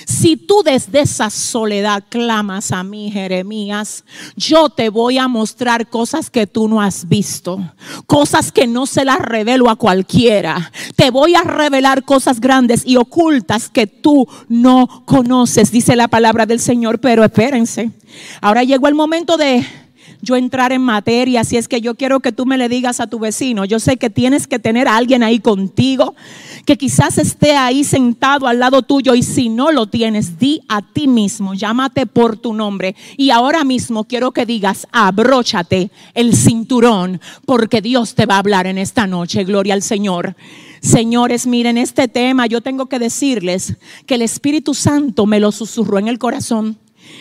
Si 0.05 0.37
tú 0.37 0.61
desde 0.63 1.01
esa 1.01 1.29
soledad 1.29 2.03
clamas 2.09 2.71
a 2.71 2.83
mí, 2.83 3.11
Jeremías, 3.11 4.03
yo 4.35 4.69
te 4.69 4.89
voy 4.89 5.17
a 5.17 5.27
mostrar 5.27 5.87
cosas 5.87 6.29
que 6.29 6.47
tú 6.47 6.67
no 6.67 6.81
has 6.81 7.07
visto, 7.07 7.59
cosas 8.05 8.51
que 8.51 8.67
no 8.67 8.85
se 8.85 9.05
las 9.05 9.19
revelo 9.19 9.69
a 9.69 9.75
cualquiera. 9.75 10.71
Te 10.95 11.09
voy 11.09 11.35
a 11.35 11.41
revelar 11.41 12.03
cosas 12.03 12.39
grandes 12.39 12.83
y 12.85 12.97
ocultas 12.97 13.69
que 13.69 13.87
tú 13.87 14.27
no 14.47 15.03
conoces, 15.05 15.71
dice 15.71 15.95
la 15.95 16.07
palabra 16.07 16.45
del 16.45 16.59
Señor. 16.59 16.99
Pero 16.99 17.23
espérense, 17.23 17.91
ahora 18.41 18.63
llegó 18.63 18.87
el 18.87 18.95
momento 18.95 19.37
de 19.37 19.65
yo 20.21 20.35
entrar 20.35 20.71
en 20.71 20.81
materia, 20.81 21.43
si 21.43 21.57
es 21.57 21.67
que 21.67 21.81
yo 21.81 21.95
quiero 21.95 22.19
que 22.19 22.31
tú 22.31 22.45
me 22.45 22.57
le 22.57 22.69
digas 22.69 22.99
a 22.99 23.07
tu 23.07 23.19
vecino, 23.19 23.65
yo 23.65 23.79
sé 23.79 23.97
que 23.97 24.09
tienes 24.09 24.47
que 24.47 24.59
tener 24.59 24.87
a 24.87 24.95
alguien 24.95 25.23
ahí 25.23 25.39
contigo, 25.39 26.15
que 26.65 26.77
quizás 26.77 27.17
esté 27.17 27.55
ahí 27.55 27.83
sentado 27.83 28.47
al 28.47 28.59
lado 28.59 28.83
tuyo 28.83 29.15
y 29.15 29.23
si 29.23 29.49
no 29.49 29.71
lo 29.71 29.87
tienes, 29.87 30.37
di 30.37 30.61
a 30.67 30.81
ti 30.81 31.07
mismo, 31.07 31.53
llámate 31.53 32.05
por 32.05 32.37
tu 32.37 32.53
nombre 32.53 32.95
y 33.17 33.31
ahora 33.31 33.63
mismo 33.63 34.03
quiero 34.03 34.31
que 34.31 34.45
digas, 34.45 34.87
abróchate 34.91 35.91
el 36.13 36.35
cinturón 36.35 37.19
porque 37.45 37.81
Dios 37.81 38.15
te 38.15 38.25
va 38.25 38.35
a 38.35 38.39
hablar 38.39 38.67
en 38.67 38.77
esta 38.77 39.07
noche, 39.07 39.43
gloria 39.43 39.73
al 39.73 39.81
Señor. 39.81 40.35
Señores, 40.81 41.45
miren 41.45 41.77
este 41.77 42.07
tema, 42.07 42.47
yo 42.47 42.61
tengo 42.61 42.87
que 42.87 42.97
decirles 42.97 43.77
que 44.07 44.15
el 44.15 44.23
Espíritu 44.23 44.73
Santo 44.73 45.27
me 45.27 45.39
lo 45.39 45.51
susurró 45.51 45.99
en 45.99 46.07
el 46.07 46.17
corazón 46.17 46.77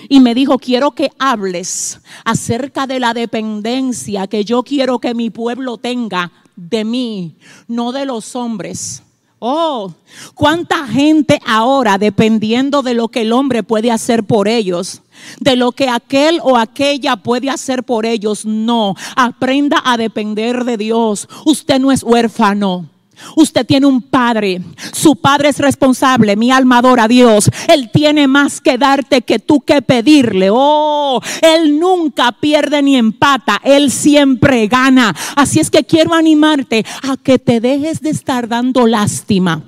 y 0.09 0.21
me 0.21 0.35
dijo, 0.35 0.59
quiero 0.59 0.93
que 0.93 1.11
hables 1.19 2.01
acerca 2.25 2.87
de 2.87 3.01
la 3.01 3.15
dependencia 3.15 4.27
que 4.27 4.45
yo 4.45 4.63
quiero 4.63 4.99
que 4.99 5.15
mi 5.15 5.31
pueblo 5.31 5.79
tenga 5.79 6.33
de 6.57 6.85
mí, 6.85 7.37
no 7.69 7.93
de 7.93 8.07
los 8.07 8.37
hombres. 8.37 9.03
Oh, 9.43 9.95
cuánta 10.35 10.87
gente 10.87 11.41
ahora 11.47 11.97
dependiendo 11.97 12.83
de 12.83 12.93
lo 12.93 13.09
que 13.09 13.23
el 13.23 13.33
hombre 13.33 13.63
puede 13.63 13.91
hacer 13.91 14.25
por 14.25 14.49
ellos, 14.49 15.01
de 15.39 15.57
lo 15.57 15.73
que 15.73 15.89
aquel 15.89 16.41
o 16.43 16.59
aquella 16.59 17.17
puede 17.17 17.49
hacer 17.49 17.83
por 17.83 18.05
ellos. 18.05 18.45
No, 18.45 18.95
aprenda 19.17 19.81
a 19.83 19.97
depender 19.97 20.65
de 20.65 20.77
Dios. 20.77 21.27
Usted 21.47 21.81
no 21.81 21.91
es 21.91 22.03
huérfano. 22.03 22.91
Usted 23.37 23.67
tiene 23.67 23.87
un 23.87 24.03
padre. 24.03 24.61
Su 24.93 25.17
padre 25.17 25.51
es 25.51 25.59
responsable. 25.59 26.37
Mi 26.37 26.51
alma 26.51 26.79
adora 26.79 27.05
a 27.05 27.09
Dios. 27.09 27.51
Él 27.69 27.91
tiene 27.93 28.27
más 28.29 28.61
que 28.61 28.79
darte 28.79 29.23
que 29.23 29.39
tú 29.39 29.61
que 29.61 29.83
pedirle. 29.83 30.49
Oh, 30.51 31.21
Él 31.43 31.79
nunca 31.79 32.33
pierde 32.33 32.83
ni 32.83 32.97
empata. 32.97 33.61
Él 33.65 33.91
siempre 33.91 34.67
gana. 34.67 35.15
Así 35.37 35.61
es 35.61 35.71
que 35.71 35.85
quiero 35.85 36.15
animarte 36.15 36.85
a 37.03 37.17
que 37.17 37.39
te 37.39 37.61
dejes 37.61 38.01
de 38.01 38.11
estar 38.11 38.49
dando 38.49 38.87
lástima. 38.87 39.63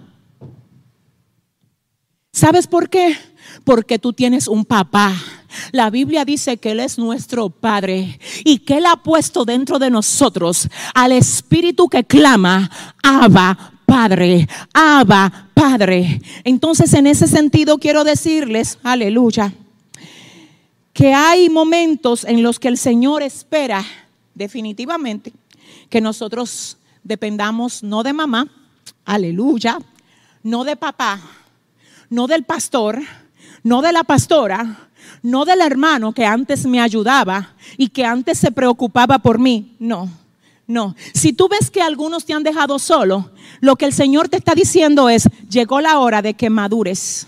¿Sabes 2.32 2.66
por 2.66 2.88
qué? 2.88 3.16
Porque 3.64 3.99
tú 3.99 4.12
tienes 4.12 4.49
un 4.49 4.64
papá 4.64 5.14
la 5.73 5.90
Biblia 5.90 6.25
dice 6.25 6.56
que 6.56 6.73
Él 6.73 6.80
es 6.80 6.99
nuestro 6.99 7.50
Padre 7.50 8.18
y 8.44 8.59
que 8.59 8.78
Él 8.78 8.87
ha 8.87 8.97
puesto 8.97 9.44
dentro 9.44 9.79
de 9.79 9.90
nosotros 9.90 10.68
al 10.94 11.12
Espíritu 11.12 11.88
que 11.88 12.05
clama, 12.05 12.70
Abba, 13.03 13.72
Padre, 13.87 14.48
Abba, 14.72 15.48
Padre. 15.55 16.20
Entonces, 16.44 16.92
en 16.94 17.07
ese 17.07 17.27
sentido, 17.29 17.79
quiero 17.79 18.05
decirles, 18.05 18.79
aleluya, 18.83 19.53
que 20.92 21.14
hay 21.14 21.48
momentos 21.48 22.24
en 22.24 22.42
los 22.42 22.59
que 22.59 22.68
el 22.68 22.79
Señor 22.79 23.22
espera 23.22 23.85
definitivamente 24.35 25.33
que 25.88 26.00
nosotros 26.00 26.79
dependamos 27.03 27.83
no 27.83 28.03
de 28.03 28.12
mamá, 28.12 28.48
aleluya, 29.05 29.79
no 30.42 30.64
de 30.64 30.77
papá, 30.77 31.20
no 32.09 32.27
del 32.27 32.44
pastor, 32.44 33.00
no 33.62 33.83
de 33.83 33.92
la 33.92 34.05
pastora, 34.05 34.90
no 35.22 35.44
del 35.44 35.61
hermano 35.61 36.12
que 36.12 36.25
antes 36.25 36.66
me 36.66 36.81
ayudaba 36.81 37.55
y 37.77 37.88
que 37.88 38.05
antes 38.05 38.38
se 38.38 38.53
preocupaba 38.53 39.18
por 39.18 39.38
mí. 39.38 39.77
No, 39.79 40.09
no. 40.66 40.94
Si 41.12 41.33
tú 41.33 41.48
ves 41.48 41.70
que 41.70 41.83
algunos 41.83 42.25
te 42.25 42.33
han 42.33 42.42
dejado 42.42 42.79
solo, 42.79 43.31
lo 43.61 43.77
que 43.77 43.85
el 43.85 43.92
Señor 43.92 44.29
te 44.29 44.37
está 44.37 44.55
diciendo 44.55 45.09
es, 45.09 45.29
llegó 45.48 45.81
la 45.81 45.98
hora 45.98 46.22
de 46.22 46.35
que 46.35 46.51
madures. 46.51 47.27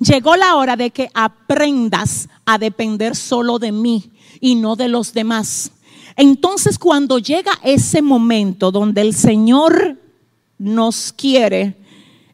Llegó 0.00 0.36
la 0.36 0.56
hora 0.56 0.76
de 0.76 0.90
que 0.90 1.10
aprendas 1.14 2.28
a 2.44 2.58
depender 2.58 3.14
solo 3.14 3.58
de 3.58 3.72
mí 3.72 4.10
y 4.40 4.56
no 4.56 4.74
de 4.74 4.88
los 4.88 5.12
demás. 5.12 5.70
Entonces 6.16 6.78
cuando 6.78 7.18
llega 7.18 7.52
ese 7.62 8.02
momento 8.02 8.70
donde 8.72 9.00
el 9.00 9.14
Señor 9.14 9.96
nos 10.58 11.12
quiere 11.12 11.76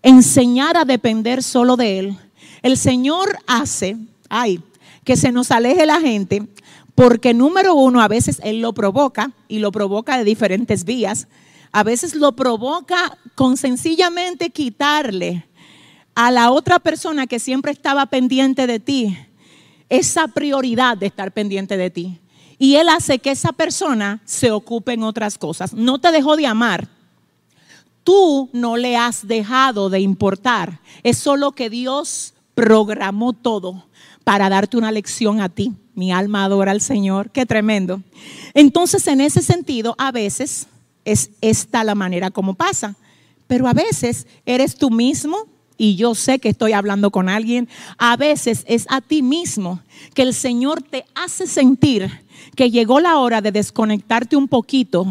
enseñar 0.02 0.76
a 0.76 0.84
depender 0.84 1.42
solo 1.42 1.76
de 1.76 1.98
Él, 1.98 2.18
el 2.62 2.76
Señor 2.76 3.38
hace, 3.46 3.96
ay, 4.28 4.60
que 5.08 5.16
se 5.16 5.32
nos 5.32 5.50
aleje 5.50 5.86
la 5.86 6.02
gente, 6.02 6.46
porque 6.94 7.32
número 7.32 7.74
uno, 7.74 8.02
a 8.02 8.08
veces 8.08 8.42
Él 8.44 8.60
lo 8.60 8.74
provoca 8.74 9.32
y 9.48 9.58
lo 9.58 9.72
provoca 9.72 10.18
de 10.18 10.24
diferentes 10.24 10.84
vías. 10.84 11.28
A 11.72 11.82
veces 11.82 12.14
lo 12.14 12.36
provoca 12.36 13.16
con 13.34 13.56
sencillamente 13.56 14.50
quitarle 14.50 15.46
a 16.14 16.30
la 16.30 16.50
otra 16.50 16.78
persona 16.78 17.26
que 17.26 17.38
siempre 17.38 17.72
estaba 17.72 18.04
pendiente 18.04 18.66
de 18.66 18.80
ti 18.80 19.16
esa 19.88 20.28
prioridad 20.28 20.98
de 20.98 21.06
estar 21.06 21.32
pendiente 21.32 21.78
de 21.78 21.88
ti. 21.88 22.20
Y 22.58 22.74
Él 22.74 22.90
hace 22.90 23.18
que 23.18 23.30
esa 23.30 23.52
persona 23.52 24.20
se 24.26 24.50
ocupe 24.50 24.92
en 24.92 25.04
otras 25.04 25.38
cosas. 25.38 25.72
No 25.72 25.98
te 25.98 26.12
dejó 26.12 26.36
de 26.36 26.46
amar. 26.46 26.86
Tú 28.04 28.50
no 28.52 28.76
le 28.76 28.98
has 28.98 29.26
dejado 29.26 29.88
de 29.88 30.00
importar. 30.00 30.80
Es 31.02 31.16
solo 31.16 31.52
que 31.52 31.70
Dios 31.70 32.34
programó 32.54 33.32
todo 33.32 33.88
para 34.28 34.50
darte 34.50 34.76
una 34.76 34.92
lección 34.92 35.40
a 35.40 35.48
ti. 35.48 35.72
Mi 35.94 36.12
alma 36.12 36.44
adora 36.44 36.72
al 36.72 36.82
Señor, 36.82 37.30
qué 37.30 37.46
tremendo. 37.46 38.02
Entonces, 38.52 39.06
en 39.06 39.22
ese 39.22 39.40
sentido, 39.40 39.94
a 39.96 40.12
veces 40.12 40.66
es 41.06 41.30
esta 41.40 41.82
la 41.82 41.94
manera 41.94 42.30
como 42.30 42.52
pasa, 42.52 42.94
pero 43.46 43.66
a 43.68 43.72
veces 43.72 44.26
eres 44.44 44.76
tú 44.76 44.90
mismo 44.90 45.38
y 45.78 45.96
yo 45.96 46.14
sé 46.14 46.40
que 46.40 46.50
estoy 46.50 46.74
hablando 46.74 47.10
con 47.10 47.30
alguien, 47.30 47.70
a 47.96 48.18
veces 48.18 48.64
es 48.68 48.84
a 48.90 49.00
ti 49.00 49.22
mismo 49.22 49.80
que 50.12 50.20
el 50.20 50.34
Señor 50.34 50.82
te 50.82 51.06
hace 51.14 51.46
sentir 51.46 52.10
que 52.54 52.70
llegó 52.70 53.00
la 53.00 53.16
hora 53.16 53.40
de 53.40 53.50
desconectarte 53.50 54.36
un 54.36 54.48
poquito, 54.48 55.06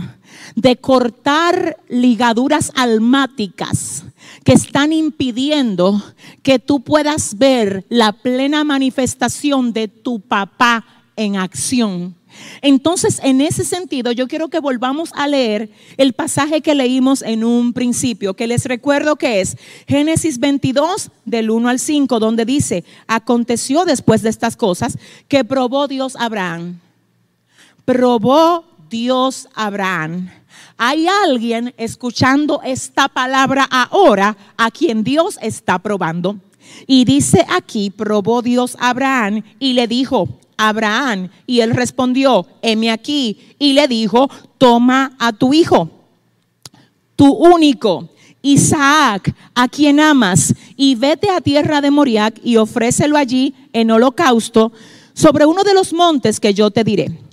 de 0.56 0.76
cortar 0.76 1.78
ligaduras 1.90 2.72
almáticas 2.76 4.04
que 4.44 4.54
están 4.54 4.94
impidiendo 4.94 6.04
que 6.44 6.60
tú 6.60 6.82
puedas 6.82 7.38
ver 7.38 7.86
la 7.90 8.12
plena 8.12 8.64
manifestación 8.64 9.74
de 9.74 9.88
tu 9.88 10.20
papá 10.20 10.86
en 11.16 11.36
acción. 11.36 12.16
Entonces, 12.62 13.20
en 13.24 13.42
ese 13.42 13.64
sentido, 13.64 14.12
yo 14.12 14.28
quiero 14.28 14.48
que 14.50 14.60
volvamos 14.60 15.12
a 15.14 15.28
leer 15.28 15.70
el 15.98 16.14
pasaje 16.14 16.62
que 16.62 16.76
leímos 16.76 17.22
en 17.22 17.44
un 17.44 17.74
principio, 17.74 18.34
que 18.36 18.48
les 18.48 18.66
recuerdo 18.66 19.16
que 19.16 19.42
es 19.42 19.58
Génesis 19.88 20.40
22, 20.40 21.12
del 21.26 21.50
1 21.50 21.70
al 21.70 21.80
5, 21.80 22.20
donde 22.20 22.46
dice, 22.46 22.84
aconteció 23.08 23.86
después 23.86 24.22
de 24.22 24.30
estas 24.30 24.56
cosas 24.56 24.98
que 25.28 25.44
probó 25.44 25.88
Dios 25.88 26.16
a 26.16 26.26
Abraham. 26.26 26.80
Probó 27.86 28.66
Dios 28.90 29.48
a 29.56 29.68
Abraham. 29.68 30.30
Hay 30.78 31.08
alguien 31.08 31.74
escuchando 31.78 32.62
esta 32.64 33.08
palabra 33.08 33.64
ahora 33.64 34.38
a 34.58 34.70
quien 34.70 35.04
Dios 35.04 35.40
está 35.42 35.80
probando. 35.80 36.38
Y 36.86 37.06
dice 37.06 37.46
aquí, 37.50 37.90
probó 37.90 38.42
Dios 38.42 38.78
a 38.80 38.90
Abraham 38.90 39.42
y 39.60 39.74
le 39.74 39.88
dijo, 39.88 40.28
Abraham, 40.58 41.30
y 41.48 41.62
él 41.62 41.72
respondió, 41.72 42.46
heme 42.62 42.92
aquí, 42.92 43.56
y 43.58 43.74
le 43.74 43.88
dijo, 43.88 44.30
toma 44.58 45.16
a 45.20 45.32
tu 45.34 45.54
hijo, 45.54 45.90
tu 47.16 47.32
único, 47.32 48.10
Isaac, 48.42 49.34
a 49.56 49.68
quien 49.68 50.00
amas, 50.00 50.54
y 50.76 50.96
vete 50.96 51.30
a 51.30 51.42
tierra 51.42 51.82
de 51.82 51.92
Moriac 51.92 52.40
y 52.44 52.58
ofrécelo 52.58 53.18
allí 53.18 53.54
en 53.74 53.92
holocausto 53.92 54.72
sobre 55.14 55.46
uno 55.46 55.64
de 55.64 55.74
los 55.74 55.94
montes 55.94 56.40
que 56.40 56.54
yo 56.54 56.70
te 56.70 56.84
diré. 56.84 57.27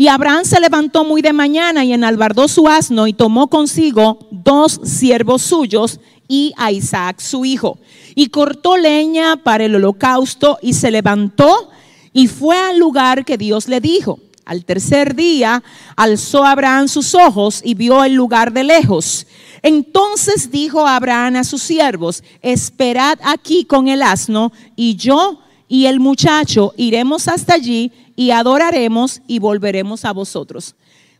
Y 0.00 0.06
Abraham 0.06 0.44
se 0.44 0.60
levantó 0.60 1.02
muy 1.02 1.22
de 1.22 1.32
mañana 1.32 1.84
y 1.84 1.92
enalbardó 1.92 2.46
su 2.46 2.68
asno 2.68 3.08
y 3.08 3.12
tomó 3.12 3.50
consigo 3.50 4.28
dos 4.30 4.80
siervos 4.84 5.42
suyos 5.42 5.98
y 6.28 6.52
a 6.56 6.70
Isaac 6.70 7.18
su 7.18 7.44
hijo. 7.44 7.80
Y 8.14 8.28
cortó 8.28 8.76
leña 8.76 9.38
para 9.42 9.64
el 9.64 9.74
holocausto 9.74 10.56
y 10.62 10.74
se 10.74 10.92
levantó 10.92 11.70
y 12.12 12.28
fue 12.28 12.56
al 12.56 12.78
lugar 12.78 13.24
que 13.24 13.36
Dios 13.36 13.66
le 13.66 13.80
dijo. 13.80 14.20
Al 14.44 14.64
tercer 14.64 15.16
día 15.16 15.64
alzó 15.96 16.44
Abraham 16.44 16.86
sus 16.86 17.16
ojos 17.16 17.60
y 17.64 17.74
vio 17.74 18.04
el 18.04 18.14
lugar 18.14 18.52
de 18.52 18.62
lejos. 18.62 19.26
Entonces 19.62 20.52
dijo 20.52 20.86
Abraham 20.86 21.34
a 21.34 21.44
sus 21.44 21.60
siervos, 21.60 22.22
esperad 22.40 23.18
aquí 23.24 23.64
con 23.64 23.88
el 23.88 24.02
asno 24.02 24.52
y 24.76 24.94
yo 24.94 25.40
y 25.66 25.86
el 25.86 25.98
muchacho 25.98 26.72
iremos 26.76 27.26
hasta 27.26 27.54
allí 27.54 27.90
y 28.18 28.32
adoraremos 28.32 29.22
y 29.28 29.38
volveremos 29.38 30.04
a 30.04 30.12
vosotros. 30.12 30.74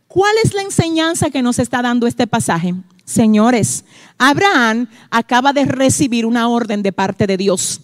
¿Cuál 0.09 0.35
es 0.43 0.53
la 0.53 0.63
enseñanza 0.63 1.31
que 1.31 1.43
nos 1.43 1.61
está 1.61 1.81
dando 1.81 2.09
este 2.09 2.27
pasaje? 2.27 2.75
Señores, 3.05 3.85
Abraham 4.19 4.89
acaba 5.09 5.53
de 5.53 5.65
recibir 5.65 6.27
una 6.27 6.49
orden 6.49 6.83
de 6.83 6.91
parte 6.91 7.29
de 7.29 7.37
Dios. 7.37 7.83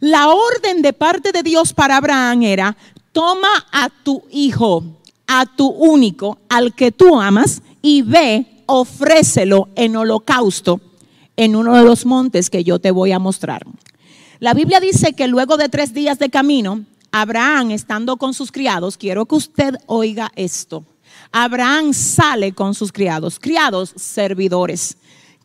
La 0.00 0.28
orden 0.28 0.82
de 0.82 0.92
parte 0.92 1.32
de 1.32 1.42
Dios 1.42 1.72
para 1.72 1.96
Abraham 1.96 2.42
era, 2.42 2.76
toma 3.10 3.48
a 3.72 3.88
tu 3.88 4.22
hijo, 4.30 4.84
a 5.26 5.46
tu 5.46 5.68
único, 5.68 6.40
al 6.50 6.74
que 6.74 6.92
tú 6.92 7.18
amas, 7.18 7.62
y 7.80 8.02
ve, 8.02 8.64
ofrécelo 8.66 9.70
en 9.76 9.96
holocausto 9.96 10.82
en 11.36 11.56
uno 11.56 11.74
de 11.74 11.84
los 11.84 12.04
montes 12.04 12.50
que 12.50 12.64
yo 12.64 12.80
te 12.80 12.90
voy 12.90 13.12
a 13.12 13.18
mostrar. 13.18 13.64
La 14.40 14.52
Biblia 14.52 14.78
dice 14.78 15.14
que 15.14 15.26
luego 15.26 15.56
de 15.56 15.70
tres 15.70 15.94
días 15.94 16.18
de 16.18 16.28
camino, 16.28 16.84
Abraham 17.12 17.70
estando 17.70 18.16
con 18.16 18.34
sus 18.34 18.52
criados, 18.52 18.96
quiero 18.96 19.26
que 19.26 19.34
usted 19.34 19.74
oiga 19.86 20.30
esto. 20.36 20.84
Abraham 21.32 21.92
sale 21.92 22.52
con 22.52 22.74
sus 22.74 22.92
criados, 22.92 23.38
criados 23.38 23.92
servidores, 23.96 24.96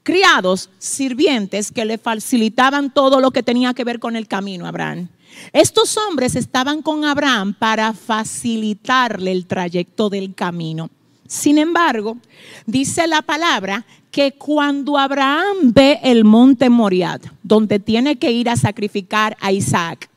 criados 0.03 0.69
sirvientes 0.77 1.71
que 1.71 1.85
le 1.85 1.97
facilitaban 1.97 2.93
todo 2.93 3.19
lo 3.19 3.31
que 3.31 3.43
tenía 3.43 3.73
que 3.73 3.83
ver 3.83 3.99
con 3.99 4.15
el 4.15 4.27
camino 4.27 4.65
Abraham. 4.65 5.07
Estos 5.51 5.97
hombres 5.97 6.35
estaban 6.35 6.81
con 6.81 7.05
Abraham 7.05 7.53
para 7.53 7.93
facilitarle 7.93 9.31
el 9.31 9.47
trayecto 9.47 10.09
del 10.09 10.35
camino. 10.35 10.89
Sin 11.27 11.57
embargo, 11.57 12.17
dice 12.65 13.07
la 13.07 13.21
palabra 13.21 13.85
que 14.11 14.33
cuando 14.33 14.97
Abraham 14.97 15.73
ve 15.73 15.99
el 16.03 16.23
monte 16.23 16.69
Moriad, 16.69 17.21
donde 17.41 17.79
tiene 17.79 18.17
que 18.17 18.31
ir 18.31 18.49
a 18.49 18.55
sacrificar 18.55 19.35
a 19.39 19.51
Isaac, 19.51 20.09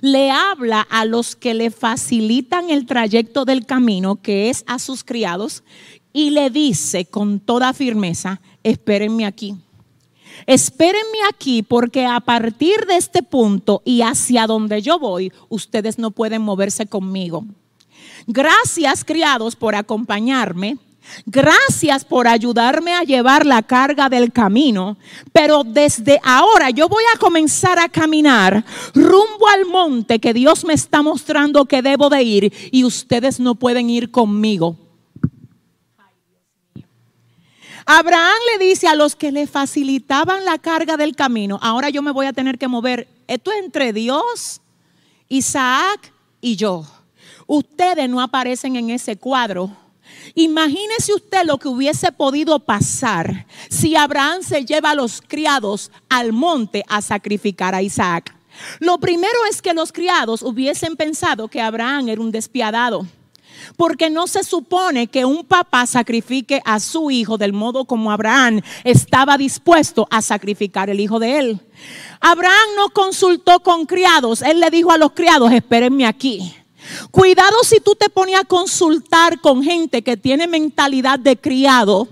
le 0.00 0.30
habla 0.30 0.80
a 0.80 1.04
los 1.04 1.36
que 1.36 1.54
le 1.54 1.70
facilitan 1.70 2.70
el 2.70 2.86
trayecto 2.86 3.44
del 3.44 3.66
camino, 3.66 4.16
que 4.16 4.50
es 4.50 4.64
a 4.66 4.78
sus 4.78 5.04
criados, 5.04 5.62
y 6.12 6.30
le 6.30 6.50
dice 6.50 7.04
con 7.04 7.40
toda 7.40 7.72
firmeza, 7.72 8.40
espérenme 8.62 9.26
aquí. 9.26 9.54
Espérenme 10.46 11.18
aquí 11.28 11.62
porque 11.62 12.06
a 12.06 12.20
partir 12.20 12.86
de 12.86 12.96
este 12.96 13.22
punto 13.22 13.82
y 13.84 14.02
hacia 14.02 14.46
donde 14.46 14.80
yo 14.82 14.98
voy, 14.98 15.32
ustedes 15.48 15.98
no 15.98 16.10
pueden 16.10 16.42
moverse 16.42 16.86
conmigo. 16.86 17.44
Gracias, 18.26 19.04
criados, 19.04 19.56
por 19.56 19.74
acompañarme. 19.74 20.78
Gracias 21.26 22.04
por 22.04 22.28
ayudarme 22.28 22.94
a 22.94 23.02
llevar 23.02 23.46
la 23.46 23.62
carga 23.62 24.08
del 24.08 24.32
camino, 24.32 24.96
pero 25.32 25.64
desde 25.64 26.20
ahora 26.22 26.70
yo 26.70 26.88
voy 26.88 27.04
a 27.14 27.18
comenzar 27.18 27.78
a 27.78 27.88
caminar 27.88 28.64
rumbo 28.94 29.48
al 29.48 29.66
monte 29.66 30.18
que 30.18 30.34
Dios 30.34 30.64
me 30.64 30.74
está 30.74 31.02
mostrando 31.02 31.66
que 31.66 31.82
debo 31.82 32.08
de 32.08 32.22
ir 32.22 32.52
y 32.70 32.84
ustedes 32.84 33.40
no 33.40 33.54
pueden 33.54 33.90
ir 33.90 34.10
conmigo. 34.10 34.76
Abraham 37.90 38.38
le 38.52 38.66
dice 38.66 38.86
a 38.86 38.94
los 38.94 39.16
que 39.16 39.32
le 39.32 39.46
facilitaban 39.46 40.44
la 40.44 40.58
carga 40.58 40.98
del 40.98 41.16
camino, 41.16 41.58
ahora 41.62 41.88
yo 41.88 42.02
me 42.02 42.10
voy 42.10 42.26
a 42.26 42.34
tener 42.34 42.58
que 42.58 42.68
mover. 42.68 43.08
Esto 43.26 43.50
es 43.50 43.64
entre 43.64 43.94
Dios, 43.94 44.60
Isaac 45.28 46.12
y 46.42 46.56
yo. 46.56 46.84
Ustedes 47.46 48.10
no 48.10 48.20
aparecen 48.20 48.76
en 48.76 48.90
ese 48.90 49.16
cuadro 49.16 49.74
Imagínese 50.34 51.14
usted 51.14 51.44
lo 51.44 51.58
que 51.58 51.68
hubiese 51.68 52.12
podido 52.12 52.58
pasar 52.60 53.46
si 53.68 53.96
Abraham 53.96 54.42
se 54.42 54.64
lleva 54.64 54.90
a 54.90 54.94
los 54.94 55.20
criados 55.20 55.90
al 56.08 56.32
monte 56.32 56.84
a 56.88 57.02
sacrificar 57.02 57.74
a 57.74 57.82
Isaac. 57.82 58.34
Lo 58.80 58.98
primero 58.98 59.38
es 59.50 59.62
que 59.62 59.74
los 59.74 59.92
criados 59.92 60.42
hubiesen 60.42 60.96
pensado 60.96 61.48
que 61.48 61.60
Abraham 61.60 62.08
era 62.08 62.20
un 62.20 62.32
despiadado. 62.32 63.06
Porque 63.76 64.08
no 64.08 64.26
se 64.26 64.44
supone 64.44 65.08
que 65.08 65.24
un 65.24 65.44
papá 65.44 65.86
sacrifique 65.86 66.62
a 66.64 66.78
su 66.78 67.10
hijo 67.10 67.38
del 67.38 67.52
modo 67.52 67.84
como 67.84 68.12
Abraham 68.12 68.60
estaba 68.84 69.36
dispuesto 69.36 70.06
a 70.10 70.22
sacrificar 70.22 70.90
el 70.90 71.00
hijo 71.00 71.18
de 71.18 71.38
él. 71.38 71.60
Abraham 72.20 72.68
no 72.76 72.90
consultó 72.90 73.60
con 73.60 73.86
criados. 73.86 74.42
Él 74.42 74.60
le 74.60 74.70
dijo 74.70 74.92
a 74.92 74.98
los 74.98 75.12
criados, 75.12 75.52
espérenme 75.52 76.06
aquí. 76.06 76.54
Cuidado 77.10 77.56
si 77.62 77.80
tú 77.80 77.94
te 77.94 78.08
pones 78.08 78.36
a 78.36 78.44
consultar 78.44 79.40
con 79.40 79.62
gente 79.62 80.02
que 80.02 80.16
tiene 80.16 80.46
mentalidad 80.46 81.18
de 81.18 81.36
criado 81.36 82.08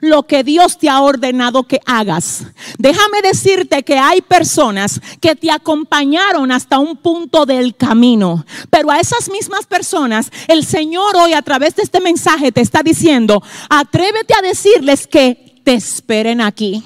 lo 0.00 0.24
que 0.24 0.44
Dios 0.44 0.78
te 0.78 0.88
ha 0.88 1.00
ordenado 1.00 1.64
que 1.64 1.80
hagas. 1.86 2.44
Déjame 2.78 3.22
decirte 3.22 3.82
que 3.82 3.98
hay 3.98 4.20
personas 4.20 5.00
que 5.20 5.36
te 5.36 5.50
acompañaron 5.50 6.52
hasta 6.52 6.78
un 6.78 6.96
punto 6.96 7.46
del 7.46 7.74
camino, 7.76 8.44
pero 8.70 8.90
a 8.90 9.00
esas 9.00 9.30
mismas 9.30 9.66
personas 9.66 10.30
el 10.48 10.64
Señor 10.64 11.16
hoy 11.16 11.32
a 11.32 11.42
través 11.42 11.76
de 11.76 11.82
este 11.82 12.00
mensaje 12.00 12.52
te 12.52 12.60
está 12.60 12.82
diciendo, 12.82 13.42
atrévete 13.68 14.34
a 14.34 14.42
decirles 14.42 15.06
que 15.06 15.60
te 15.64 15.74
esperen 15.74 16.40
aquí. 16.40 16.82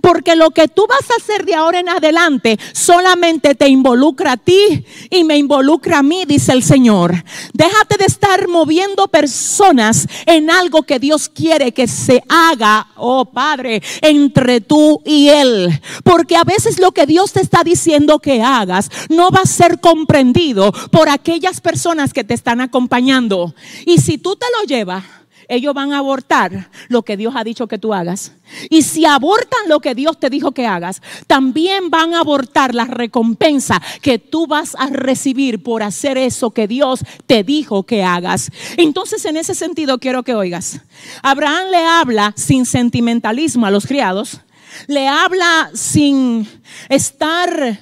Porque 0.00 0.36
lo 0.36 0.50
que 0.50 0.68
tú 0.68 0.86
vas 0.88 1.10
a 1.10 1.16
hacer 1.22 1.44
de 1.44 1.54
ahora 1.54 1.80
en 1.80 1.88
adelante 1.88 2.58
solamente 2.72 3.54
te 3.54 3.68
involucra 3.68 4.32
a 4.32 4.36
ti 4.36 4.84
y 5.10 5.24
me 5.24 5.36
involucra 5.36 5.98
a 5.98 6.02
mí, 6.02 6.24
dice 6.26 6.52
el 6.52 6.62
Señor. 6.62 7.24
Déjate 7.52 7.96
de 7.98 8.06
estar 8.06 8.48
moviendo 8.48 9.08
personas 9.08 10.06
en 10.26 10.50
algo 10.50 10.82
que 10.82 10.98
Dios 10.98 11.28
quiere 11.28 11.72
que 11.72 11.86
se 11.86 12.22
haga, 12.28 12.88
oh 12.96 13.24
Padre, 13.24 13.82
entre 14.00 14.60
tú 14.60 15.00
y 15.04 15.28
Él. 15.28 15.80
Porque 16.02 16.36
a 16.36 16.44
veces 16.44 16.78
lo 16.78 16.92
que 16.92 17.06
Dios 17.06 17.32
te 17.32 17.40
está 17.40 17.64
diciendo 17.64 18.18
que 18.18 18.42
hagas 18.42 18.90
no 19.08 19.30
va 19.30 19.40
a 19.40 19.46
ser 19.46 19.80
comprendido 19.80 20.72
por 20.90 21.08
aquellas 21.08 21.60
personas 21.60 22.12
que 22.12 22.24
te 22.24 22.34
están 22.34 22.60
acompañando. 22.60 23.54
Y 23.86 23.98
si 23.98 24.18
tú 24.18 24.36
te 24.36 24.46
lo 24.58 24.66
llevas, 24.66 25.04
ellos 25.48 25.74
van 25.74 25.92
a 25.92 25.98
abortar 25.98 26.70
lo 26.88 27.02
que 27.02 27.16
Dios 27.16 27.34
ha 27.36 27.44
dicho 27.44 27.66
que 27.66 27.78
tú 27.78 27.94
hagas. 27.94 28.32
Y 28.70 28.82
si 28.82 29.04
abortan 29.04 29.68
lo 29.68 29.80
que 29.80 29.94
Dios 29.94 30.18
te 30.18 30.30
dijo 30.30 30.52
que 30.52 30.66
hagas, 30.66 31.02
también 31.26 31.90
van 31.90 32.14
a 32.14 32.20
abortar 32.20 32.74
la 32.74 32.84
recompensa 32.84 33.80
que 34.02 34.18
tú 34.18 34.46
vas 34.46 34.76
a 34.78 34.88
recibir 34.88 35.62
por 35.62 35.82
hacer 35.82 36.18
eso 36.18 36.50
que 36.50 36.68
Dios 36.68 37.00
te 37.26 37.42
dijo 37.42 37.84
que 37.84 38.02
hagas. 38.02 38.50
Entonces, 38.76 39.24
en 39.24 39.36
ese 39.36 39.54
sentido, 39.54 39.98
quiero 39.98 40.22
que 40.22 40.34
oigas. 40.34 40.80
Abraham 41.22 41.70
le 41.70 41.84
habla 41.84 42.32
sin 42.36 42.66
sentimentalismo 42.66 43.66
a 43.66 43.70
los 43.70 43.86
criados, 43.86 44.40
le 44.86 45.08
habla 45.08 45.70
sin 45.74 46.48
estar 46.88 47.78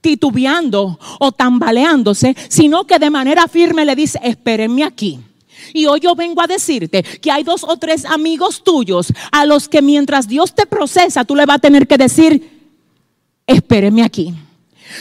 titubeando 0.00 1.00
o 1.18 1.32
tambaleándose, 1.32 2.36
sino 2.48 2.84
que 2.84 3.00
de 3.00 3.10
manera 3.10 3.48
firme 3.48 3.84
le 3.84 3.96
dice, 3.96 4.20
espérenme 4.22 4.84
aquí. 4.84 5.18
Y 5.72 5.86
hoy 5.86 6.00
yo 6.00 6.14
vengo 6.14 6.40
a 6.42 6.46
decirte 6.46 7.02
que 7.02 7.30
hay 7.30 7.42
dos 7.42 7.64
o 7.64 7.76
tres 7.76 8.04
amigos 8.04 8.62
tuyos 8.64 9.12
a 9.32 9.44
los 9.46 9.68
que 9.68 9.82
mientras 9.82 10.28
Dios 10.28 10.54
te 10.54 10.66
procesa, 10.66 11.24
tú 11.24 11.34
le 11.34 11.46
vas 11.46 11.56
a 11.56 11.60
tener 11.60 11.86
que 11.86 11.98
decir, 11.98 12.70
espéreme 13.46 14.02
aquí. 14.02 14.34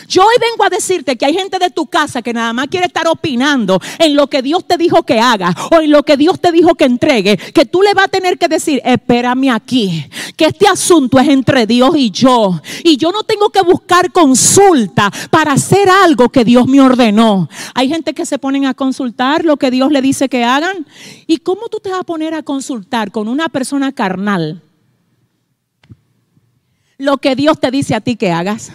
Yo 0.07 0.21
hoy 0.23 0.35
vengo 0.39 0.63
a 0.63 0.69
decirte 0.69 1.15
que 1.15 1.25
hay 1.25 1.33
gente 1.33 1.59
de 1.59 1.69
tu 1.69 1.87
casa 1.87 2.21
que 2.21 2.33
nada 2.33 2.53
más 2.53 2.67
quiere 2.67 2.87
estar 2.87 3.07
opinando 3.07 3.79
en 3.99 4.15
lo 4.15 4.27
que 4.27 4.41
Dios 4.41 4.65
te 4.65 4.77
dijo 4.77 5.03
que 5.03 5.19
haga 5.19 5.55
o 5.71 5.81
en 5.81 5.91
lo 5.91 6.03
que 6.03 6.17
Dios 6.17 6.39
te 6.39 6.51
dijo 6.51 6.75
que 6.75 6.85
entregue, 6.85 7.37
que 7.37 7.65
tú 7.65 7.81
le 7.81 7.93
vas 7.93 8.05
a 8.05 8.09
tener 8.09 8.37
que 8.37 8.47
decir, 8.47 8.81
espérame 8.83 9.51
aquí, 9.51 10.05
que 10.35 10.45
este 10.45 10.67
asunto 10.67 11.19
es 11.19 11.27
entre 11.29 11.65
Dios 11.65 11.95
y 11.95 12.11
yo. 12.11 12.61
Y 12.83 12.97
yo 12.97 13.11
no 13.11 13.23
tengo 13.23 13.49
que 13.49 13.61
buscar 13.61 14.11
consulta 14.11 15.11
para 15.29 15.53
hacer 15.53 15.89
algo 15.89 16.29
que 16.29 16.43
Dios 16.45 16.67
me 16.67 16.81
ordenó. 16.81 17.49
Hay 17.73 17.89
gente 17.89 18.13
que 18.13 18.25
se 18.25 18.39
ponen 18.39 18.65
a 18.65 18.73
consultar 18.73 19.45
lo 19.45 19.57
que 19.57 19.71
Dios 19.71 19.91
le 19.91 20.01
dice 20.01 20.29
que 20.29 20.43
hagan. 20.43 20.85
¿Y 21.27 21.37
cómo 21.37 21.67
tú 21.69 21.79
te 21.79 21.89
vas 21.89 22.01
a 22.01 22.03
poner 22.03 22.33
a 22.33 22.43
consultar 22.43 23.11
con 23.11 23.27
una 23.27 23.49
persona 23.49 23.91
carnal? 23.91 24.64
Lo 26.97 27.17
que 27.17 27.35
Dios 27.35 27.59
te 27.59 27.71
dice 27.71 27.93
a 27.95 28.01
ti 28.01 28.15
que 28.15 28.31
hagas. 28.31 28.71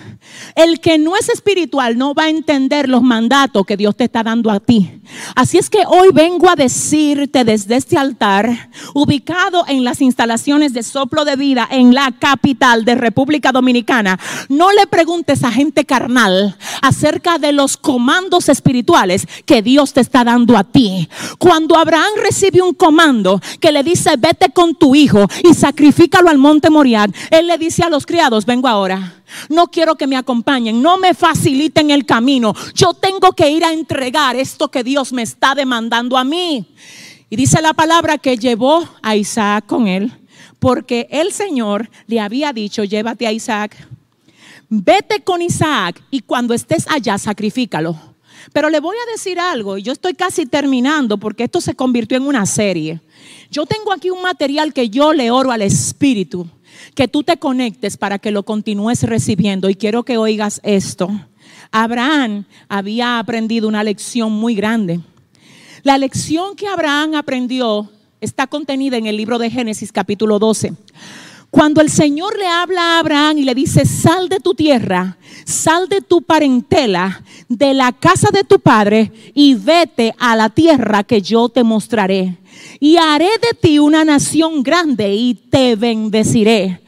El 0.55 0.81
que 0.81 0.99
no 0.99 1.17
es 1.17 1.29
espiritual 1.29 1.97
no 1.97 2.13
va 2.15 2.25
a 2.25 2.29
entender 2.29 2.89
los 2.89 3.03
mandatos 3.03 3.65
que 3.65 3.77
Dios 3.77 3.97
te 3.97 4.05
está 4.05 4.23
dando 4.23 4.51
a 4.51 4.61
ti. 4.61 5.01
Así 5.35 5.59
es 5.59 5.71
que 5.71 5.83
hoy 5.87 6.09
vengo 6.13 6.49
a 6.49 6.57
decirte 6.57 7.45
desde 7.45 7.77
este 7.77 7.97
altar, 7.97 8.71
ubicado 8.95 9.65
en 9.67 9.85
las 9.85 10.01
instalaciones 10.03 10.73
de 10.73 10.83
soplo 10.83 11.25
de 11.25 11.37
vida 11.37 11.67
en 11.71 11.95
la 11.95 12.13
capital 12.19 12.85
de 12.85 12.95
República 12.95 13.53
Dominicana, 13.53 14.19
no 14.49 14.71
le 14.73 14.87
preguntes 14.87 15.43
a 15.43 15.51
gente 15.51 15.85
carnal 15.85 16.57
acerca 16.83 17.39
de 17.39 17.53
los 17.53 17.77
comandos 17.77 18.49
espirituales 18.49 19.27
que 19.47 19.63
Dios 19.63 19.95
te 19.95 20.01
está 20.01 20.25
dando 20.25 20.57
a 20.57 20.65
ti. 20.65 21.09
Cuando 21.39 21.77
Abraham 21.77 22.13
recibe 22.23 22.61
un 22.61 22.75
comando 22.75 23.41
que 23.61 23.73
le 23.73 23.83
dice, 23.83 24.17
vete 24.19 24.51
con 24.51 24.75
tu 24.75 24.95
hijo 24.95 25.27
y 25.43 25.55
sacrifícalo 25.55 26.29
al 26.29 26.39
monte 26.39 26.71
Moriah, 26.71 27.07
él 27.31 27.47
le 27.47 27.57
dice 27.57 27.83
a 27.83 27.89
los 27.89 28.07
criados, 28.11 28.45
vengo 28.45 28.67
ahora. 28.67 29.23
No 29.49 29.69
quiero 29.69 29.95
que 29.95 30.09
me 30.09 30.17
acompañen, 30.17 30.83
no 30.83 30.99
me 30.99 31.15
faciliten 31.15 31.93
el 31.93 32.05
camino. 32.05 32.53
Yo 32.75 32.93
tengo 32.93 33.31
que 33.35 33.49
ir 33.49 33.65
a 33.65 33.73
entregar 33.73 34.35
esto 34.35 34.69
que 34.69 34.83
Dios 34.83 35.13
me 35.13 35.23
está 35.23 35.55
demandando 35.55 36.19
a 36.19 36.25
mí. 36.25 36.67
Y 37.31 37.37
dice 37.37 37.63
la 37.63 37.73
palabra 37.73 38.19
que 38.19 38.37
llevó 38.37 38.85
a 39.01 39.15
Isaac 39.15 39.67
con 39.67 39.87
él, 39.87 40.13
porque 40.59 41.07
el 41.13 41.31
Señor 41.31 41.89
le 42.09 42.19
había 42.19 42.53
dicho, 42.53 42.83
llévate 42.83 43.29
a 43.29 43.33
Isaac, 43.33 43.77
vete 44.69 45.23
con 45.23 45.41
Isaac 45.41 46.03
y 46.11 46.23
cuando 46.23 46.53
estés 46.53 46.89
allá, 46.89 47.17
sacrifícalo. 47.17 47.97
Pero 48.53 48.71
le 48.71 48.81
voy 48.81 48.97
a 48.97 49.13
decir 49.13 49.39
algo, 49.39 49.79
y 49.79 49.83
yo 49.83 49.93
estoy 49.93 50.15
casi 50.15 50.47
terminando 50.47 51.17
porque 51.17 51.45
esto 51.45 51.61
se 51.61 51.77
convirtió 51.77 52.17
en 52.17 52.27
una 52.27 52.45
serie. 52.45 53.01
Yo 53.53 53.67
tengo 53.67 53.93
aquí 53.93 54.11
un 54.11 54.23
material 54.23 54.73
que 54.73 54.91
yo 54.91 55.13
le 55.13 55.31
oro 55.31 55.53
al 55.53 55.63
Espíritu 55.63 56.49
que 56.95 57.09
tú 57.09 57.23
te 57.23 57.37
conectes 57.37 57.97
para 57.97 58.19
que 58.19 58.31
lo 58.31 58.45
continúes 58.45 59.03
recibiendo. 59.03 59.69
Y 59.69 59.75
quiero 59.75 60.05
que 60.05 60.17
oigas 60.17 60.61
esto. 60.65 61.11
Abraham 61.71 62.45
había 62.69 63.19
aprendido 63.19 63.69
una 63.69 63.85
lección 63.85 64.33
muy 64.33 64.55
grande. 64.55 65.01
La 65.83 65.99
lección 65.99 66.57
que 66.57 66.67
Abraham 66.67 67.15
aprendió 67.15 67.91
está 68.21 68.47
contenida 68.47 68.97
en 68.97 69.07
el 69.07 69.17
libro 69.17 69.39
de 69.39 69.51
Génesis 69.51 69.93
capítulo 69.93 70.39
12. 70.39 70.75
Cuando 71.51 71.81
el 71.81 71.91
Señor 71.91 72.39
le 72.39 72.47
habla 72.47 72.81
a 72.81 72.99
Abraham 73.01 73.39
y 73.39 73.43
le 73.43 73.55
dice, 73.55 73.85
sal 73.85 74.29
de 74.29 74.39
tu 74.39 74.55
tierra, 74.55 75.17
sal 75.45 75.89
de 75.89 76.01
tu 76.01 76.23
parentela, 76.23 77.25
de 77.49 77.75
la 77.75 77.93
casa 77.93 78.29
de 78.33 78.45
tu 78.45 78.61
padre 78.61 79.11
y 79.35 79.55
vete 79.55 80.15
a 80.19 80.37
la 80.37 80.51
tierra 80.51 81.03
que 81.03 81.21
yo 81.21 81.49
te 81.49 81.65
mostraré 81.65 82.39
y 82.79 82.97
haré 82.97 83.29
de 83.43 83.59
ti 83.61 83.79
una 83.79 84.05
nación 84.05 84.63
grande 84.63 85.15
y 85.15 85.35
te 85.35 85.77
bendeciré. 85.77 86.81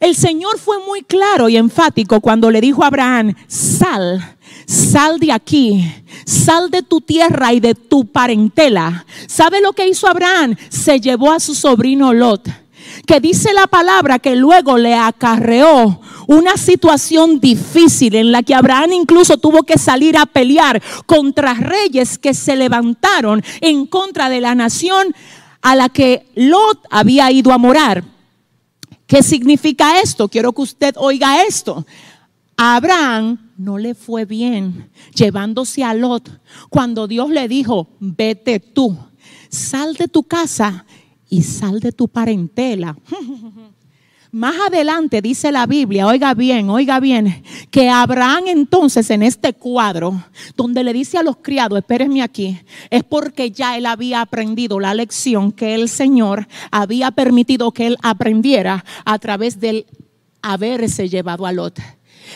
El 0.00 0.14
Señor 0.14 0.58
fue 0.58 0.78
muy 0.84 1.02
claro 1.02 1.48
y 1.48 1.56
enfático 1.56 2.20
cuando 2.20 2.50
le 2.50 2.60
dijo 2.60 2.84
a 2.84 2.88
Abraham, 2.88 3.34
sal, 3.46 4.36
sal 4.66 5.18
de 5.18 5.32
aquí, 5.32 5.90
sal 6.24 6.70
de 6.70 6.82
tu 6.82 7.00
tierra 7.00 7.52
y 7.52 7.60
de 7.60 7.74
tu 7.74 8.04
parentela. 8.06 9.06
¿Sabe 9.26 9.60
lo 9.60 9.72
que 9.72 9.88
hizo 9.88 10.06
Abraham? 10.06 10.54
Se 10.68 11.00
llevó 11.00 11.32
a 11.32 11.40
su 11.40 11.54
sobrino 11.54 12.12
Lot 12.12 12.65
que 13.06 13.20
dice 13.20 13.52
la 13.54 13.66
palabra 13.66 14.18
que 14.18 14.36
luego 14.36 14.76
le 14.76 14.94
acarreó 14.94 16.00
una 16.26 16.56
situación 16.56 17.40
difícil 17.40 18.16
en 18.16 18.32
la 18.32 18.42
que 18.42 18.54
Abraham 18.54 18.92
incluso 18.92 19.38
tuvo 19.38 19.62
que 19.62 19.78
salir 19.78 20.18
a 20.18 20.26
pelear 20.26 20.82
contra 21.06 21.54
reyes 21.54 22.18
que 22.18 22.34
se 22.34 22.56
levantaron 22.56 23.42
en 23.60 23.86
contra 23.86 24.28
de 24.28 24.40
la 24.40 24.54
nación 24.54 25.14
a 25.62 25.76
la 25.76 25.88
que 25.88 26.26
Lot 26.34 26.80
había 26.90 27.30
ido 27.30 27.52
a 27.52 27.58
morar. 27.58 28.04
¿Qué 29.06 29.22
significa 29.22 30.00
esto? 30.00 30.28
Quiero 30.28 30.52
que 30.52 30.62
usted 30.62 30.94
oiga 30.98 31.44
esto. 31.44 31.86
Abraham 32.56 33.52
no 33.56 33.78
le 33.78 33.94
fue 33.94 34.24
bien 34.24 34.90
llevándose 35.14 35.84
a 35.84 35.94
Lot 35.94 36.28
cuando 36.70 37.06
Dios 37.06 37.30
le 37.30 37.46
dijo, 37.46 37.88
vete 38.00 38.58
tú, 38.58 38.96
sal 39.48 39.94
de 39.94 40.08
tu 40.08 40.24
casa 40.24 40.84
y 41.28 41.42
sal 41.42 41.80
de 41.80 41.92
tu 41.92 42.08
parentela. 42.08 42.96
Más 44.32 44.54
adelante 44.66 45.22
dice 45.22 45.50
la 45.50 45.66
Biblia, 45.66 46.06
oiga 46.06 46.34
bien, 46.34 46.68
oiga 46.68 47.00
bien, 47.00 47.42
que 47.70 47.88
Abraham 47.88 48.48
entonces 48.48 49.08
en 49.08 49.22
este 49.22 49.54
cuadro, 49.54 50.22
donde 50.56 50.84
le 50.84 50.92
dice 50.92 51.16
a 51.16 51.22
los 51.22 51.38
criados, 51.38 51.78
espérenme 51.78 52.22
aquí, 52.22 52.58
es 52.90 53.02
porque 53.02 53.50
ya 53.50 53.78
él 53.78 53.86
había 53.86 54.20
aprendido 54.20 54.78
la 54.78 54.92
lección 54.92 55.52
que 55.52 55.74
el 55.74 55.88
Señor 55.88 56.48
había 56.70 57.12
permitido 57.12 57.72
que 57.72 57.86
él 57.86 57.96
aprendiera 58.02 58.84
a 59.06 59.18
través 59.18 59.58
del 59.58 59.86
haberse 60.42 61.08
llevado 61.08 61.46
a 61.46 61.52
Lot. 61.52 61.80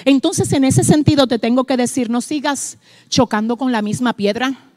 Entonces 0.04 0.52
en 0.52 0.64
ese 0.64 0.84
sentido 0.84 1.26
te 1.26 1.38
tengo 1.38 1.64
que 1.64 1.76
decir, 1.76 2.08
no 2.08 2.20
sigas 2.20 2.78
chocando 3.10 3.56
con 3.56 3.72
la 3.72 3.82
misma 3.82 4.14
piedra. 4.14 4.69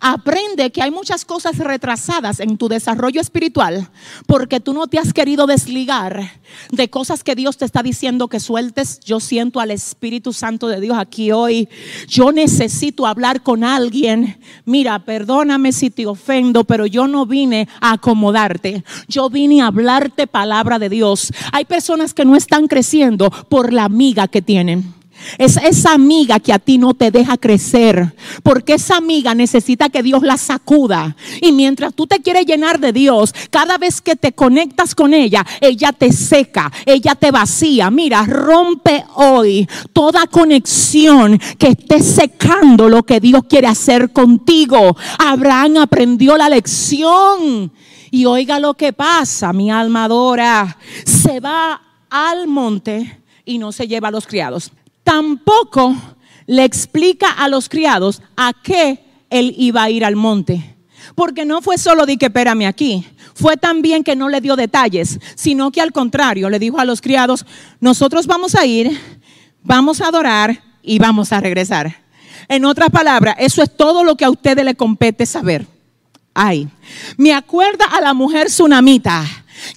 Aprende 0.00 0.70
que 0.70 0.82
hay 0.82 0.90
muchas 0.90 1.24
cosas 1.24 1.58
retrasadas 1.58 2.40
en 2.40 2.56
tu 2.56 2.68
desarrollo 2.68 3.20
espiritual 3.20 3.88
porque 4.26 4.60
tú 4.60 4.74
no 4.74 4.86
te 4.86 4.98
has 4.98 5.12
querido 5.12 5.46
desligar 5.46 6.40
de 6.70 6.90
cosas 6.90 7.24
que 7.24 7.34
Dios 7.34 7.56
te 7.56 7.64
está 7.64 7.82
diciendo 7.82 8.28
que 8.28 8.40
sueltes. 8.40 9.00
Yo 9.00 9.20
siento 9.20 9.60
al 9.60 9.70
Espíritu 9.70 10.32
Santo 10.32 10.68
de 10.68 10.80
Dios 10.80 10.96
aquí 10.98 11.32
hoy. 11.32 11.68
Yo 12.06 12.32
necesito 12.32 13.06
hablar 13.06 13.42
con 13.42 13.64
alguien. 13.64 14.38
Mira, 14.64 14.98
perdóname 15.04 15.72
si 15.72 15.90
te 15.90 16.06
ofendo, 16.06 16.64
pero 16.64 16.86
yo 16.86 17.06
no 17.06 17.26
vine 17.26 17.68
a 17.80 17.92
acomodarte. 17.92 18.84
Yo 19.08 19.30
vine 19.30 19.62
a 19.62 19.68
hablarte 19.68 20.26
palabra 20.26 20.78
de 20.78 20.88
Dios. 20.88 21.32
Hay 21.52 21.64
personas 21.64 22.14
que 22.14 22.24
no 22.24 22.36
están 22.36 22.66
creciendo 22.66 23.30
por 23.30 23.72
la 23.72 23.84
amiga 23.84 24.28
que 24.28 24.42
tienen. 24.42 24.97
Es 25.36 25.56
esa 25.56 25.92
amiga 25.92 26.40
que 26.40 26.52
a 26.52 26.58
ti 26.58 26.78
no 26.78 26.94
te 26.94 27.10
deja 27.10 27.36
crecer. 27.36 28.14
Porque 28.42 28.74
esa 28.74 28.96
amiga 28.96 29.34
necesita 29.34 29.88
que 29.88 30.02
Dios 30.02 30.22
la 30.22 30.36
sacuda. 30.36 31.16
Y 31.40 31.52
mientras 31.52 31.94
tú 31.94 32.06
te 32.06 32.20
quieres 32.20 32.46
llenar 32.46 32.80
de 32.80 32.92
Dios, 32.92 33.34
cada 33.50 33.78
vez 33.78 34.00
que 34.00 34.16
te 34.16 34.32
conectas 34.32 34.94
con 34.94 35.14
ella, 35.14 35.44
ella 35.60 35.92
te 35.92 36.12
seca, 36.12 36.72
ella 36.86 37.14
te 37.14 37.30
vacía. 37.30 37.90
Mira, 37.90 38.24
rompe 38.24 39.04
hoy 39.14 39.68
toda 39.92 40.26
conexión 40.26 41.38
que 41.58 41.68
esté 41.68 42.02
secando 42.02 42.88
lo 42.88 43.02
que 43.02 43.20
Dios 43.20 43.42
quiere 43.48 43.66
hacer 43.66 44.12
contigo. 44.12 44.96
Abraham 45.18 45.78
aprendió 45.78 46.36
la 46.36 46.48
lección. 46.48 47.72
Y 48.10 48.24
oiga 48.24 48.58
lo 48.58 48.74
que 48.74 48.92
pasa, 48.92 49.52
mi 49.52 49.70
alma 49.70 50.04
adora. 50.04 50.78
Se 51.04 51.40
va 51.40 51.82
al 52.08 52.48
monte 52.48 53.20
y 53.44 53.58
no 53.58 53.72
se 53.72 53.86
lleva 53.86 54.08
a 54.08 54.10
los 54.10 54.26
criados 54.26 54.70
tampoco 55.08 55.96
le 56.46 56.64
explica 56.64 57.30
a 57.30 57.48
los 57.48 57.70
criados 57.70 58.20
a 58.36 58.52
qué 58.52 59.02
él 59.30 59.54
iba 59.56 59.82
a 59.82 59.88
ir 59.88 60.04
al 60.04 60.16
monte. 60.16 60.76
Porque 61.14 61.46
no 61.46 61.62
fue 61.62 61.78
solo 61.78 62.04
de 62.04 62.18
que 62.18 62.26
espérame 62.26 62.66
aquí, 62.66 63.06
fue 63.34 63.56
también 63.56 64.04
que 64.04 64.14
no 64.14 64.28
le 64.28 64.42
dio 64.42 64.54
detalles, 64.54 65.18
sino 65.34 65.70
que 65.70 65.80
al 65.80 65.92
contrario 65.92 66.50
le 66.50 66.58
dijo 66.58 66.78
a 66.78 66.84
los 66.84 67.00
criados, 67.00 67.46
nosotros 67.80 68.26
vamos 68.26 68.54
a 68.54 68.66
ir, 68.66 69.00
vamos 69.62 70.02
a 70.02 70.08
adorar 70.08 70.62
y 70.82 70.98
vamos 70.98 71.32
a 71.32 71.40
regresar. 71.40 72.02
En 72.46 72.66
otras 72.66 72.90
palabras, 72.90 73.36
eso 73.38 73.62
es 73.62 73.74
todo 73.74 74.04
lo 74.04 74.14
que 74.14 74.26
a 74.26 74.30
ustedes 74.30 74.62
le 74.62 74.74
compete 74.74 75.24
saber. 75.24 75.66
Ay, 76.34 76.68
me 77.16 77.32
acuerda 77.32 77.86
a 77.86 78.02
la 78.02 78.12
mujer 78.12 78.48
tsunamita 78.48 79.24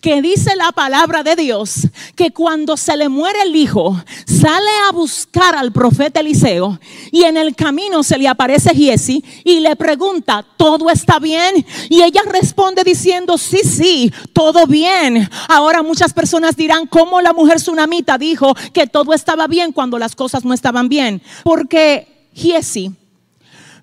que 0.02 0.22
dice 0.22 0.56
la 0.56 0.72
palabra 0.72 1.24
de 1.24 1.36
Dios 1.36 1.88
que 2.16 2.32
cuando 2.32 2.78
se 2.78 2.96
le 2.98 3.10
muere 3.10 3.42
el 3.44 3.56
hijo, 3.56 4.02
sale 4.42 4.70
a 4.90 4.92
buscar 4.92 5.56
al 5.56 5.72
profeta 5.72 6.20
Eliseo 6.20 6.80
y 7.12 7.24
en 7.24 7.38
el 7.38 7.56
camino 7.56 8.02
se 8.02 8.18
le 8.18 8.28
aparece 8.28 8.74
Giesi 8.74 9.24
y 9.44 9.60
le 9.60 9.76
pregunta, 9.76 10.44
¿todo 10.58 10.90
está 10.90 11.20
bien? 11.20 11.64
Y 11.90 12.02
ella 12.02 12.22
responde 12.26 12.84
diciendo, 12.84 13.38
sí, 13.38 13.60
sí, 13.60 14.12
todo 14.34 14.66
bien. 14.66 15.30
Ahora 15.48 15.84
muchas 15.84 16.12
personas 16.14 16.56
dirán, 16.56 16.88
¿cómo 16.88 17.22
la 17.22 17.34
mujer 17.34 17.58
tsunamita 17.58 18.18
dijo 18.18 18.56
que 18.74 18.88
todo 18.88 19.14
estaba 19.14 19.46
bien 19.46 19.72
cuando 19.72 20.00
las 20.00 20.16
cosas 20.16 20.44
no 20.44 20.54
estaban 20.56 20.90
bien? 20.90 21.22
Porque 21.44 22.30
Giesi 22.34 22.92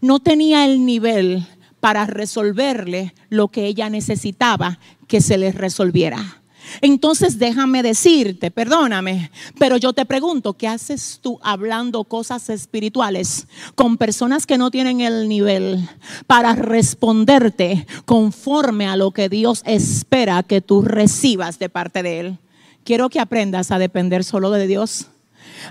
no 0.01 0.19
tenía 0.19 0.65
el 0.65 0.85
nivel 0.85 1.47
para 1.79 2.05
resolverle 2.07 3.15
lo 3.29 3.49
que 3.49 3.67
ella 3.67 3.89
necesitaba 3.91 4.81
que 5.07 5.21
se 5.21 5.39
le 5.39 5.53
resolviera. 5.53 6.39
Entonces 6.81 7.39
déjame 7.39 7.83
decirte, 7.83 8.51
perdóname, 8.51 9.31
pero 9.59 9.77
yo 9.77 9.93
te 9.93 10.05
pregunto, 10.05 10.55
¿qué 10.55 10.69
haces 10.69 11.19
tú 11.23 11.39
hablando 11.43 12.05
cosas 12.05 12.49
espirituales 12.51 13.47
con 13.75 13.97
personas 13.97 14.47
que 14.47 14.59
no 14.59 14.71
tienen 14.71 15.01
el 15.01 15.29
nivel 15.29 15.89
para 16.27 16.55
responderte 16.55 17.87
conforme 18.05 18.87
a 18.87 18.97
lo 18.97 19.11
que 19.11 19.29
Dios 19.29 19.63
espera 19.65 20.43
que 20.43 20.61
tú 20.61 20.83
recibas 20.83 21.59
de 21.59 21.69
parte 21.69 22.03
de 22.03 22.21
Él? 22.21 22.39
Quiero 22.85 23.09
que 23.11 23.21
aprendas 23.21 23.71
a 23.71 23.79
depender 23.79 24.25
solo 24.25 24.51
de 24.51 24.67
Dios. 24.67 25.07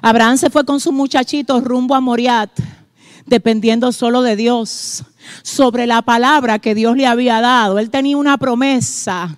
Abraham 0.01 0.38
se 0.38 0.49
fue 0.49 0.65
con 0.65 0.79
su 0.79 0.91
muchachito 0.91 1.60
rumbo 1.62 1.95
a 1.95 2.01
Moriat, 2.01 2.51
dependiendo 3.25 3.91
solo 3.91 4.21
de 4.21 4.36
Dios 4.36 5.03
sobre 5.43 5.88
la 5.88 6.01
palabra 6.01 6.60
que 6.60 6.75
Dios 6.75 6.95
le 6.95 7.07
había 7.07 7.41
dado. 7.41 7.79
Él 7.79 7.89
tenía 7.89 8.17
una 8.17 8.38
promesa. 8.38 9.38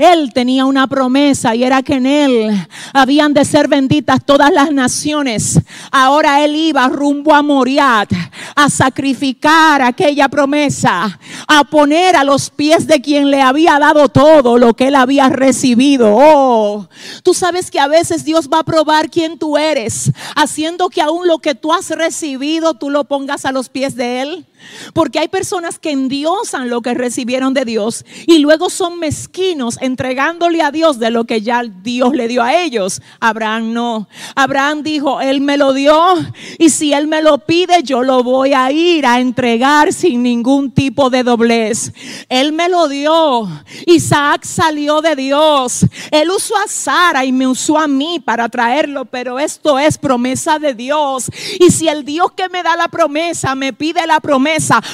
Él 0.00 0.32
tenía 0.32 0.64
una 0.64 0.86
promesa 0.86 1.54
y 1.54 1.62
era 1.62 1.82
que 1.82 1.94
en 1.94 2.06
Él 2.06 2.68
habían 2.94 3.34
de 3.34 3.44
ser 3.44 3.68
benditas 3.68 4.24
todas 4.24 4.50
las 4.50 4.72
naciones. 4.72 5.60
Ahora 5.90 6.42
Él 6.42 6.56
iba 6.56 6.88
rumbo 6.88 7.34
a 7.34 7.42
Moriat 7.42 8.10
a 8.56 8.70
sacrificar 8.70 9.82
aquella 9.82 10.28
promesa, 10.28 11.18
a 11.46 11.64
poner 11.64 12.16
a 12.16 12.24
los 12.24 12.48
pies 12.48 12.86
de 12.86 13.02
quien 13.02 13.30
le 13.30 13.42
había 13.42 13.78
dado 13.78 14.08
todo 14.08 14.56
lo 14.56 14.72
que 14.74 14.88
Él 14.88 14.94
había 14.94 15.28
recibido. 15.28 16.16
Oh, 16.18 16.88
tú 17.22 17.34
sabes 17.34 17.70
que 17.70 17.78
a 17.78 17.86
veces 17.86 18.24
Dios 18.24 18.48
va 18.48 18.60
a 18.60 18.64
probar 18.64 19.10
quién 19.10 19.38
tú 19.38 19.58
eres, 19.58 20.10
haciendo 20.34 20.88
que 20.88 21.02
aún 21.02 21.26
lo 21.26 21.40
que 21.40 21.54
tú 21.54 21.74
has 21.74 21.90
recibido 21.90 22.74
tú 22.74 22.88
lo 22.88 23.04
pongas 23.04 23.44
a 23.44 23.52
los 23.52 23.68
pies 23.68 23.96
de 23.96 24.22
Él. 24.22 24.46
Porque 24.92 25.18
hay 25.18 25.28
personas 25.28 25.78
que 25.78 25.90
endiosan 25.90 26.68
lo 26.68 26.82
que 26.82 26.94
recibieron 26.94 27.54
de 27.54 27.64
Dios 27.64 28.04
y 28.26 28.38
luego 28.38 28.70
son 28.70 28.98
mezquinos 28.98 29.78
entregándole 29.80 30.62
a 30.62 30.70
Dios 30.70 30.98
de 30.98 31.10
lo 31.10 31.24
que 31.24 31.42
ya 31.42 31.62
Dios 31.62 32.14
le 32.14 32.28
dio 32.28 32.42
a 32.42 32.54
ellos. 32.54 33.02
Abraham 33.20 33.72
no. 33.72 34.08
Abraham 34.34 34.82
dijo, 34.82 35.20
Él 35.20 35.40
me 35.40 35.56
lo 35.56 35.72
dio 35.72 36.14
y 36.58 36.70
si 36.70 36.92
Él 36.92 37.06
me 37.06 37.22
lo 37.22 37.38
pide, 37.38 37.82
yo 37.82 38.02
lo 38.02 38.22
voy 38.22 38.52
a 38.52 38.70
ir 38.70 39.06
a 39.06 39.20
entregar 39.20 39.92
sin 39.92 40.22
ningún 40.22 40.70
tipo 40.70 41.10
de 41.10 41.22
doblez. 41.22 41.92
Él 42.28 42.52
me 42.52 42.68
lo 42.68 42.88
dio. 42.88 43.48
Isaac 43.86 44.44
salió 44.44 45.00
de 45.00 45.16
Dios. 45.16 45.86
Él 46.10 46.30
usó 46.30 46.56
a 46.56 46.68
Sara 46.68 47.24
y 47.24 47.32
me 47.32 47.46
usó 47.46 47.78
a 47.78 47.88
mí 47.88 48.20
para 48.20 48.48
traerlo, 48.48 49.04
pero 49.04 49.38
esto 49.38 49.78
es 49.78 49.98
promesa 49.98 50.58
de 50.58 50.74
Dios. 50.74 51.30
Y 51.58 51.70
si 51.70 51.88
el 51.88 52.04
Dios 52.04 52.32
que 52.32 52.48
me 52.48 52.62
da 52.62 52.76
la 52.76 52.88
promesa 52.88 53.54
me 53.54 53.72
pide 53.72 54.06
la 54.06 54.20
promesa, 54.20 54.49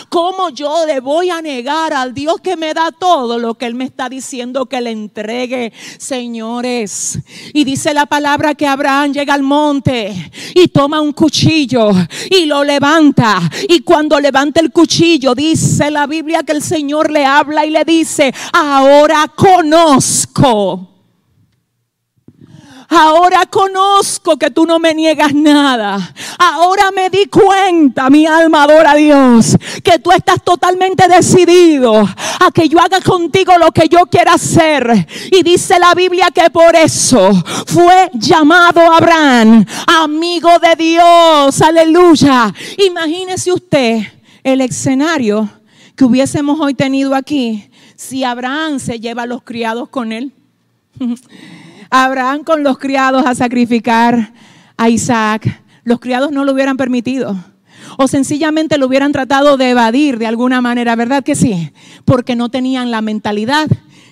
¿cómo 0.08 0.50
yo 0.50 0.84
le 0.86 1.00
voy 1.00 1.30
a 1.30 1.40
negar 1.40 1.92
al 1.92 2.12
Dios 2.12 2.36
que 2.42 2.56
me 2.56 2.74
da 2.74 2.90
todo 2.92 3.38
lo 3.38 3.54
que 3.54 3.66
Él 3.66 3.74
me 3.74 3.84
está 3.84 4.08
diciendo 4.08 4.66
que 4.66 4.80
le 4.80 4.90
entregue, 4.90 5.72
señores? 5.98 7.18
Y 7.54 7.64
dice 7.64 7.94
la 7.94 8.06
palabra 8.06 8.54
que 8.54 8.66
Abraham 8.66 9.12
llega 9.12 9.34
al 9.34 9.42
monte 9.42 10.30
y 10.54 10.68
toma 10.68 11.00
un 11.00 11.12
cuchillo 11.12 11.90
y 12.30 12.46
lo 12.46 12.64
levanta. 12.64 13.38
Y 13.68 13.80
cuando 13.80 14.20
levanta 14.20 14.60
el 14.60 14.72
cuchillo, 14.72 15.34
dice 15.34 15.90
la 15.90 16.06
Biblia 16.06 16.42
que 16.42 16.52
el 16.52 16.62
Señor 16.62 17.10
le 17.10 17.24
habla 17.24 17.64
y 17.64 17.70
le 17.70 17.84
dice, 17.84 18.32
ahora 18.52 19.32
conozco 19.34 20.95
Ahora 22.88 23.46
conozco 23.46 24.36
que 24.36 24.50
tú 24.50 24.64
no 24.64 24.78
me 24.78 24.94
niegas 24.94 25.34
nada. 25.34 26.14
Ahora 26.38 26.90
me 26.92 27.10
di 27.10 27.26
cuenta, 27.26 28.08
mi 28.10 28.26
alma 28.26 28.64
adora 28.64 28.92
a 28.92 28.96
Dios, 28.96 29.56
que 29.82 29.98
tú 29.98 30.12
estás 30.12 30.42
totalmente 30.42 31.08
decidido 31.08 31.96
a 31.96 32.50
que 32.52 32.68
yo 32.68 32.80
haga 32.80 33.00
contigo 33.00 33.58
lo 33.58 33.72
que 33.72 33.88
yo 33.88 34.06
quiera 34.06 34.34
hacer. 34.34 35.06
Y 35.32 35.42
dice 35.42 35.78
la 35.78 35.94
Biblia 35.94 36.30
que 36.32 36.48
por 36.50 36.76
eso 36.76 37.32
fue 37.66 38.10
llamado 38.14 38.80
Abraham, 38.80 39.64
amigo 39.86 40.50
de 40.58 40.76
Dios. 40.76 41.60
Aleluya. 41.60 42.54
Imagínese 42.78 43.52
usted 43.52 44.00
el 44.44 44.60
escenario 44.60 45.48
que 45.96 46.04
hubiésemos 46.04 46.60
hoy 46.60 46.74
tenido 46.74 47.14
aquí 47.14 47.68
si 47.96 48.22
Abraham 48.22 48.78
se 48.78 49.00
lleva 49.00 49.22
a 49.22 49.26
los 49.26 49.42
criados 49.42 49.88
con 49.88 50.12
él. 50.12 50.32
Abraham 51.90 52.44
con 52.44 52.62
los 52.62 52.78
criados 52.78 53.24
a 53.26 53.34
sacrificar 53.34 54.32
a 54.76 54.88
Isaac. 54.88 55.62
Los 55.84 56.00
criados 56.00 56.32
no 56.32 56.44
lo 56.44 56.52
hubieran 56.52 56.76
permitido. 56.76 57.36
O 57.98 58.08
sencillamente 58.08 58.78
lo 58.78 58.86
hubieran 58.86 59.12
tratado 59.12 59.56
de 59.56 59.70
evadir 59.70 60.18
de 60.18 60.26
alguna 60.26 60.60
manera, 60.60 60.96
¿verdad 60.96 61.22
que 61.22 61.34
sí? 61.34 61.72
Porque 62.04 62.36
no 62.36 62.48
tenían 62.48 62.90
la 62.90 63.00
mentalidad 63.00 63.68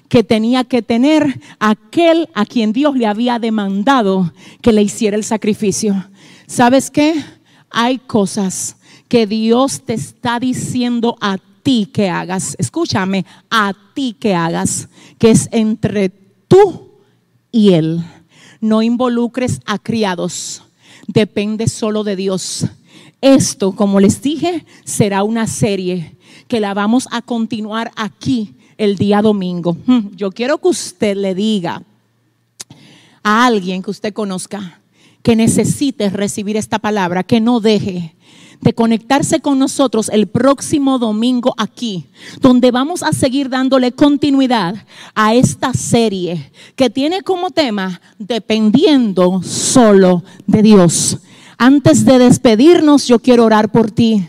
que 0.09 0.23
tenía 0.23 0.65
que 0.65 0.83
tener 0.83 1.41
aquel 1.59 2.29
a 2.35 2.47
quien 2.47 2.73
Dios 2.73 2.97
le 2.97 3.07
había 3.07 3.39
demandado 3.39 4.33
que 4.63 4.73
le 4.73 4.83
hiciera 4.83 5.17
el 5.17 5.25
sacrificio. 5.25 6.07
¿Sabes 6.47 6.91
qué? 6.91 7.15
Hay 7.71 7.99
cosas 7.99 8.77
que 9.09 9.27
Dios 9.27 9.83
te 9.85 9.95
está 9.95 10.39
diciendo 10.39 11.17
a 11.21 11.39
ti 11.63 11.91
que 11.93 12.11
hagas. 12.11 12.55
Escúchame, 12.59 13.25
a 13.51 13.73
ti 13.95 14.17
que 14.19 14.35
hagas, 14.35 14.89
que 15.19 15.31
es 15.31 15.49
entre 15.51 16.11
tú 16.47 16.94
y 17.55 17.73
Él. 17.75 18.05
No 18.61 18.83
involucres 18.83 19.61
a 19.65 19.79
criados, 19.79 20.63
depende 21.07 21.69
solo 21.69 22.03
de 22.03 22.17
Dios. 22.17 22.67
Esto, 23.21 23.73
como 23.73 24.01
les 24.01 24.21
dije, 24.21 24.67
será 24.85 25.23
una 25.23 25.47
serie 25.47 26.17
que 26.49 26.59
la 26.59 26.75
vamos 26.75 27.07
a 27.13 27.23
continuar 27.23 27.93
aquí 27.95 28.55
el 28.77 28.97
día 28.97 29.23
domingo. 29.23 29.77
Hmm, 29.87 30.17
yo 30.17 30.33
quiero 30.33 30.59
que 30.59 30.69
usted 30.69 31.17
le 31.17 31.37
diga 31.37 31.85
a 33.23 33.47
alguien 33.47 33.83
que 33.83 33.91
usted 33.93 34.13
conozca 34.13 34.81
que 35.23 35.37
necesite 35.37 36.11
recibir 36.11 36.57
esta 36.57 36.81
palabra, 36.81 37.23
que 37.23 37.41
no 37.41 37.61
deje 37.61 38.17
de 38.61 38.73
conectarse 38.73 39.41
con 39.41 39.59
nosotros 39.59 40.09
el 40.09 40.27
próximo 40.27 40.99
domingo 40.99 41.55
aquí, 41.57 42.07
donde 42.41 42.71
vamos 42.71 43.03
a 43.03 43.13
seguir 43.13 43.49
dándole 43.49 43.93
continuidad 43.93 44.77
a 45.15 45.35
esta 45.35 45.73
serie 45.73 46.53
que 46.77 46.91
tiene 46.91 47.23
como 47.23 47.51
tema 47.51 48.01
dependiendo 48.19 49.43
solo 49.43 50.25
de 50.47 50.63
Dios. 50.63 51.19
Antes 51.59 52.05
de 52.05 52.19
despedirnos, 52.19 53.07
yo 53.07 53.19
quiero 53.19 53.45
orar 53.45 53.71
por 53.71 53.91
ti. 53.91 54.27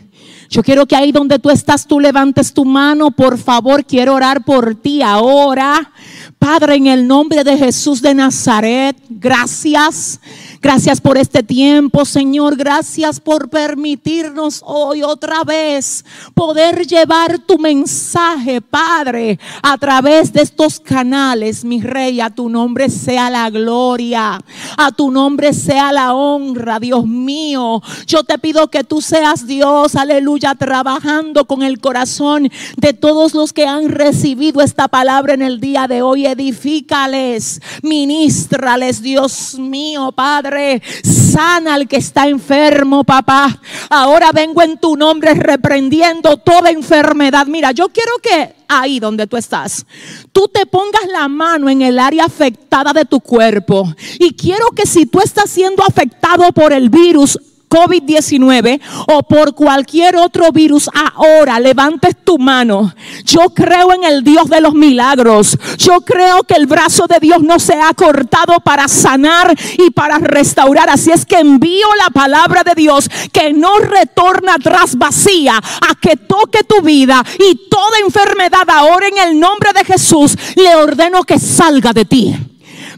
Yo 0.49 0.63
quiero 0.63 0.85
que 0.85 0.95
ahí 0.95 1.11
donde 1.11 1.39
tú 1.39 1.49
estás, 1.49 1.87
tú 1.87 1.99
levantes 1.99 2.53
tu 2.53 2.65
mano. 2.65 3.11
Por 3.11 3.37
favor, 3.37 3.83
quiero 3.83 4.13
orar 4.13 4.45
por 4.45 4.75
ti 4.75 5.01
ahora. 5.01 5.91
Padre, 6.39 6.75
en 6.75 6.87
el 6.87 7.07
nombre 7.07 7.43
de 7.43 7.57
Jesús 7.57 8.01
de 8.01 8.13
Nazaret, 8.13 8.95
gracias. 9.09 10.19
Gracias 10.61 10.99
por 10.99 11.15
este 11.17 11.43
tiempo, 11.43 12.05
Señor. 12.05 12.55
Gracias 12.55 13.19
por 13.19 13.49
permitirnos 13.49 14.63
hoy 14.65 15.03
otra 15.03 15.43
vez 15.43 16.03
poder 16.33 16.87
llevar 16.87 17.37
tu 17.37 17.59
mensaje, 17.59 18.61
Padre, 18.61 19.39
a 19.61 19.77
través 19.77 20.33
de 20.33 20.41
estos 20.41 20.79
canales, 20.79 21.63
mi 21.63 21.81
Rey. 21.81 22.19
A 22.19 22.31
tu 22.31 22.49
nombre 22.49 22.89
sea 22.89 23.29
la 23.29 23.49
gloria, 23.51 24.39
a 24.75 24.91
tu 24.91 25.11
nombre 25.11 25.53
sea 25.53 25.91
la 25.91 26.15
honra, 26.15 26.79
Dios 26.79 27.05
mío. 27.05 27.81
Yo 28.07 28.23
te 28.23 28.39
pido 28.39 28.67
que 28.71 28.83
tú 28.83 29.01
seas 29.01 29.45
Dios, 29.45 29.95
aleluya, 29.95 30.55
trabajando 30.55 31.45
con 31.45 31.61
el 31.61 31.79
corazón 31.79 32.49
de 32.77 32.93
todos 32.93 33.35
los 33.35 33.53
que 33.53 33.67
han 33.67 33.89
recibido 33.89 34.61
esta 34.61 34.87
palabra 34.87 35.35
en 35.35 35.43
el 35.43 35.59
día 35.59 35.87
de 35.87 36.01
hoy. 36.01 36.24
Edifícales, 36.25 37.61
ministrales, 37.81 39.01
Dios 39.01 39.55
mío, 39.59 40.11
Padre 40.11 40.81
sana 41.03 41.73
al 41.73 41.87
que 41.87 41.97
está 41.97 42.27
enfermo, 42.27 43.03
papá. 43.03 43.59
Ahora 43.89 44.31
vengo 44.31 44.61
en 44.61 44.77
tu 44.77 44.95
nombre 44.95 45.33
reprendiendo 45.33 46.37
toda 46.37 46.69
enfermedad. 46.69 47.45
Mira, 47.47 47.71
yo 47.71 47.89
quiero 47.89 48.11
que 48.23 48.55
ahí 48.69 48.99
donde 48.99 49.27
tú 49.27 49.35
estás, 49.35 49.85
tú 50.31 50.47
te 50.47 50.65
pongas 50.65 51.05
la 51.11 51.27
mano 51.27 51.69
en 51.69 51.81
el 51.81 51.99
área 51.99 52.25
afectada 52.25 52.93
de 52.93 53.03
tu 53.03 53.19
cuerpo. 53.19 53.93
Y 54.17 54.33
quiero 54.33 54.67
que 54.75 54.85
si 54.85 55.05
tú 55.05 55.19
estás 55.19 55.49
siendo 55.49 55.83
afectado 55.83 56.51
por 56.53 56.71
el 56.71 56.89
virus, 56.89 57.37
COVID-19 57.75 58.79
o 59.07 59.23
por 59.23 59.53
cualquier 59.53 60.15
otro 60.15 60.51
virus, 60.53 60.89
ahora 60.93 61.59
levantes 61.59 62.15
tu 62.23 62.37
mano. 62.37 62.93
Yo 63.25 63.49
creo 63.53 63.91
en 63.91 64.05
el 64.05 64.23
Dios 64.23 64.49
de 64.49 64.61
los 64.61 64.73
milagros. 64.73 65.57
Yo 65.77 65.99
creo 66.01 66.43
que 66.43 66.53
el 66.53 66.67
brazo 66.67 67.05
de 67.07 67.19
Dios 67.19 67.41
no 67.43 67.59
se 67.59 67.73
ha 67.73 67.93
cortado 67.93 68.61
para 68.63 68.87
sanar 68.87 69.53
y 69.77 69.91
para 69.91 70.19
restaurar. 70.19 70.89
Así 70.89 71.11
es 71.11 71.25
que 71.25 71.39
envío 71.39 71.87
la 71.99 72.11
palabra 72.11 72.63
de 72.63 72.75
Dios 72.75 73.09
que 73.33 73.51
no 73.51 73.77
retorna 73.79 74.53
atrás 74.53 74.97
vacía 74.97 75.57
a 75.57 75.95
que 75.99 76.15
toque 76.15 76.63
tu 76.63 76.81
vida 76.81 77.21
y 77.37 77.67
toda 77.69 77.99
enfermedad 77.99 78.69
ahora 78.69 79.07
en 79.07 79.17
el 79.17 79.39
nombre 79.39 79.71
de 79.73 79.83
Jesús 79.83 80.37
le 80.55 80.75
ordeno 80.75 81.23
que 81.23 81.39
salga 81.39 81.91
de 81.91 82.05
ti. 82.05 82.35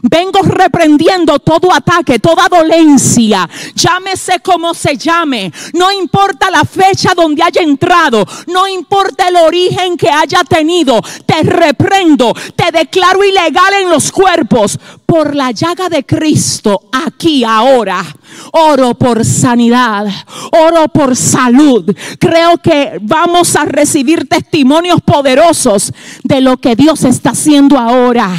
Vengo 0.02 0.40
reprendiendo 0.42 1.38
todo 1.38 1.72
ataque, 1.72 2.18
toda 2.18 2.48
dolencia, 2.48 3.48
llámese 3.74 4.40
como 4.40 4.74
se 4.74 4.96
llame, 4.96 5.52
no 5.74 5.90
importa 5.90 6.50
la 6.50 6.64
fecha 6.64 7.14
donde 7.14 7.42
haya 7.42 7.62
entrado, 7.62 8.24
no 8.46 8.68
importa 8.68 9.28
el 9.28 9.36
origen 9.36 9.96
que 9.96 10.10
haya 10.10 10.44
tenido, 10.44 11.00
te 11.26 11.42
reprendo, 11.42 12.32
te 12.54 12.70
declaro 12.70 13.24
ilegal 13.24 13.74
en 13.82 13.90
los 13.90 14.12
cuerpos 14.12 14.78
por 15.08 15.34
la 15.34 15.52
llaga 15.52 15.88
de 15.88 16.04
Cristo 16.04 16.82
aquí 16.92 17.42
ahora. 17.42 18.04
Oro 18.52 18.94
por 18.94 19.24
sanidad, 19.24 20.06
oro 20.52 20.86
por 20.88 21.16
salud. 21.16 21.96
Creo 22.18 22.58
que 22.58 22.98
vamos 23.00 23.56
a 23.56 23.64
recibir 23.64 24.28
testimonios 24.28 25.00
poderosos 25.00 25.94
de 26.22 26.42
lo 26.42 26.58
que 26.58 26.76
Dios 26.76 27.04
está 27.04 27.30
haciendo 27.30 27.78
ahora. 27.78 28.30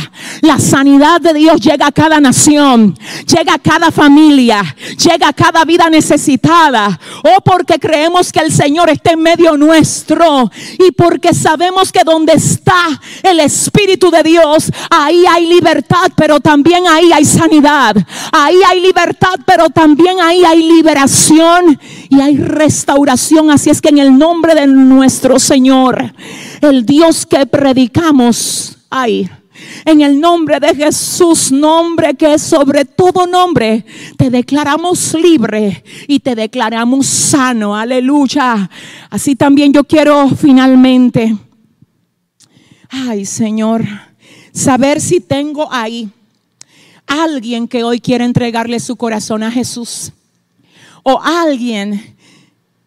La 0.41 0.59
sanidad 0.59 1.19
de 1.19 1.33
Dios 1.33 1.59
llega 1.59 1.87
a 1.87 1.91
cada 1.91 2.19
nación, 2.19 2.95
llega 3.25 3.55
a 3.55 3.59
cada 3.59 3.91
familia, 3.91 4.63
llega 5.03 5.29
a 5.29 5.33
cada 5.33 5.65
vida 5.65 5.89
necesitada. 5.89 6.99
Oh, 7.23 7.41
porque 7.43 7.79
creemos 7.79 8.31
que 8.31 8.41
el 8.41 8.51
Señor 8.51 8.91
está 8.91 9.13
en 9.13 9.21
medio 9.21 9.57
nuestro 9.57 10.51
y 10.77 10.91
porque 10.91 11.33
sabemos 11.33 11.91
que 11.91 12.03
donde 12.03 12.33
está 12.33 13.01
el 13.23 13.39
Espíritu 13.39 14.11
de 14.11 14.21
Dios, 14.21 14.71
ahí 14.91 15.25
hay 15.27 15.47
libertad, 15.47 16.11
pero 16.15 16.39
también 16.59 16.87
ahí 16.87 17.09
hay 17.13 17.23
sanidad. 17.23 17.95
Ahí 18.33 18.57
hay 18.67 18.81
libertad, 18.81 19.35
pero 19.45 19.69
también 19.69 20.19
ahí 20.19 20.43
hay 20.43 20.61
liberación 20.61 21.79
y 22.09 22.19
hay 22.19 22.35
restauración. 22.35 23.49
Así 23.49 23.69
es 23.69 23.79
que 23.79 23.87
en 23.87 23.99
el 23.99 24.17
nombre 24.17 24.55
de 24.55 24.67
nuestro 24.67 25.39
Señor, 25.39 26.13
el 26.59 26.85
Dios 26.85 27.25
que 27.25 27.45
predicamos, 27.45 28.77
hay 28.89 29.29
en 29.85 30.01
el 30.01 30.19
nombre 30.19 30.59
de 30.59 30.75
Jesús, 30.75 31.49
nombre 31.49 32.13
que 32.15 32.33
es 32.33 32.41
sobre 32.41 32.83
todo 32.83 33.25
nombre, 33.25 33.85
te 34.17 34.29
declaramos 34.29 35.13
libre 35.13 35.81
y 36.09 36.19
te 36.19 36.35
declaramos 36.35 37.07
sano. 37.07 37.73
Aleluya. 37.73 38.69
Así 39.09 39.37
también 39.37 39.71
yo 39.71 39.85
quiero 39.85 40.27
finalmente, 40.27 41.37
ay 42.89 43.25
Señor, 43.25 43.85
saber 44.51 44.99
si 44.99 45.21
tengo 45.21 45.71
ahí 45.71 46.09
alguien 47.09 47.67
que 47.67 47.83
hoy 47.83 47.99
quiere 47.99 48.23
entregarle 48.23 48.79
su 48.79 48.95
corazón 48.95 49.43
a 49.43 49.51
Jesús. 49.51 50.13
O 51.03 51.19
alguien 51.21 52.15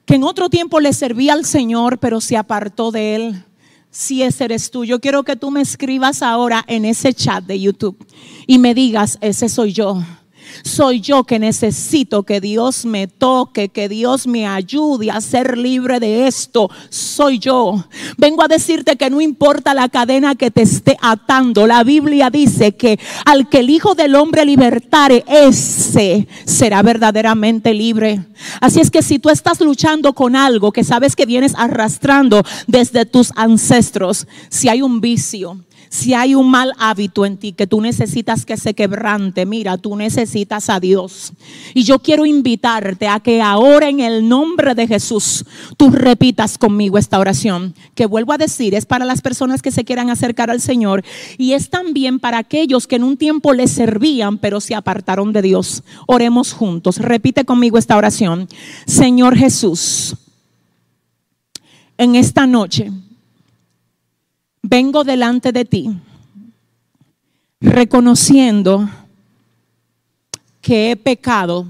que 0.07 0.15
en 0.15 0.25
otro 0.25 0.49
tiempo 0.49 0.81
le 0.81 0.93
servía 0.93 1.33
al 1.35 1.45
Señor, 1.45 1.99
pero 1.99 2.21
se 2.21 2.37
apartó 2.37 2.91
de 2.91 3.15
él 3.15 3.45
si 3.91 4.23
ese 4.23 4.45
eres 4.45 4.71
tú. 4.71 4.85
Yo 4.85 5.01
quiero 5.01 5.23
que 5.23 5.37
tú 5.37 5.51
me 5.51 5.61
escribas 5.61 6.23
ahora 6.23 6.65
en 6.67 6.85
ese 6.85 7.13
chat 7.13 7.45
de 7.45 7.61
YouTube 7.61 7.97
y 8.47 8.59
me 8.59 8.75
digas, 8.75 9.19
ese 9.21 9.49
soy 9.49 9.73
yo. 9.73 10.03
Soy 10.65 11.01
yo 11.01 11.25
que 11.25 11.39
necesito 11.39 12.23
que 12.23 12.41
Dios 12.41 12.85
me 12.85 13.07
toque, 13.07 13.69
que 13.69 13.89
Dios 13.89 14.27
me 14.27 14.47
ayude 14.47 15.11
a 15.11 15.21
ser 15.21 15.59
libre 15.59 16.01
de 16.01 16.27
esto. 16.27 16.71
Soy 16.89 17.39
yo. 17.39 17.85
Vengo 18.17 18.43
a 18.43 18.49
decirte 18.49 18.97
que 18.97 19.11
no 19.11 19.21
importa 19.21 19.75
la 19.75 19.89
cadena 19.89 20.35
que 20.35 20.51
te 20.51 20.63
esté 20.63 20.97
atando. 21.01 21.67
La 21.67 21.85
Biblia 21.85 22.31
dice 22.31 22.73
que 22.77 22.99
al 23.25 23.49
que 23.49 23.61
el 23.61 23.71
Hijo 23.71 23.95
del 23.95 24.15
Hombre 24.15 24.45
libertare, 24.45 25.25
ese 25.27 26.29
será 26.45 26.83
verdaderamente 26.83 27.75
libre. 27.75 28.25
Así 28.61 28.81
es 28.81 28.91
que 28.91 29.03
si 29.03 29.19
tú 29.19 29.31
estás 29.31 29.61
luchando 29.61 30.13
con 30.13 30.37
algo 30.37 30.73
que 30.73 30.85
sabes 30.85 31.17
que 31.17 31.27
vienes 31.27 31.55
arrastrando 31.57 32.43
desde 32.67 33.07
tus 33.07 33.33
ancestros, 33.37 34.27
si 34.49 34.69
hay 34.69 34.83
un 34.83 35.01
vicio, 35.01 35.59
si 35.93 36.15
hay 36.15 36.35
un 36.35 36.51
mal 36.51 36.73
hábito 36.79 37.27
en 37.27 37.37
ti 37.37 37.53
que 37.53 37.67
tú 37.67 37.83
necesitas 37.83 38.47
que 38.47 38.57
se 38.57 38.73
quebrante, 38.73 39.45
mira, 39.45 39.77
tú 39.77 39.95
necesitas 39.95 40.71
a 40.71 40.81
Dios. 40.81 41.35
Y 41.75 41.83
yo 41.83 41.99
quiero 41.99 42.25
invitarte 42.25 43.09
a 43.09 43.21
que 43.21 43.43
ahora 43.43 43.91
en 43.91 44.01
el 44.01 44.27
nombre 44.27 44.75
de 44.75 44.87
Jesús 44.87 45.45
tú 45.77 45.91
repitas 45.91 46.57
conmigo 46.57 46.97
esta 46.97 47.19
oración, 47.19 47.75
que 47.95 48.07
vuelvo 48.07 48.33
a 48.33 48.39
decir, 48.39 48.75
es 48.75 48.87
para 48.87 49.05
las 49.05 49.21
personas 49.21 49.61
que 49.61 49.71
se 49.71 49.85
quieran 49.85 50.09
acercar 50.09 50.51
al 50.51 50.63
Señor 50.63 51.05
y 51.37 51.53
es 51.53 51.69
también 51.69 52.19
para 52.21 52.39
aquellos 52.39 52.87
que 52.87 52.97
en 52.97 53.05
un 53.05 53.19
tiempo 53.19 53.53
le 53.53 53.69
servían 53.69 54.39
pero 54.39 54.63
se 54.63 54.75
apartaron 54.75 55.35
de 55.35 55.43
Dios. 55.43 55.85
Oremos 56.07 56.55
juntos. 56.55 56.97
Repite 57.01 57.45
conmigo 57.45 57.77
esta 57.77 57.99
oración. 57.99 58.49
Señor 58.87 59.37
Jesús, 59.37 60.17
en 61.99 62.15
esta 62.15 62.47
noche 62.47 62.91
vengo 64.73 65.05
delante 65.05 65.53
de 65.53 65.67
ti 65.67 65.95
reconociendo 67.61 68.89
que 70.63 70.91
he 70.91 70.97
pecado 70.97 71.67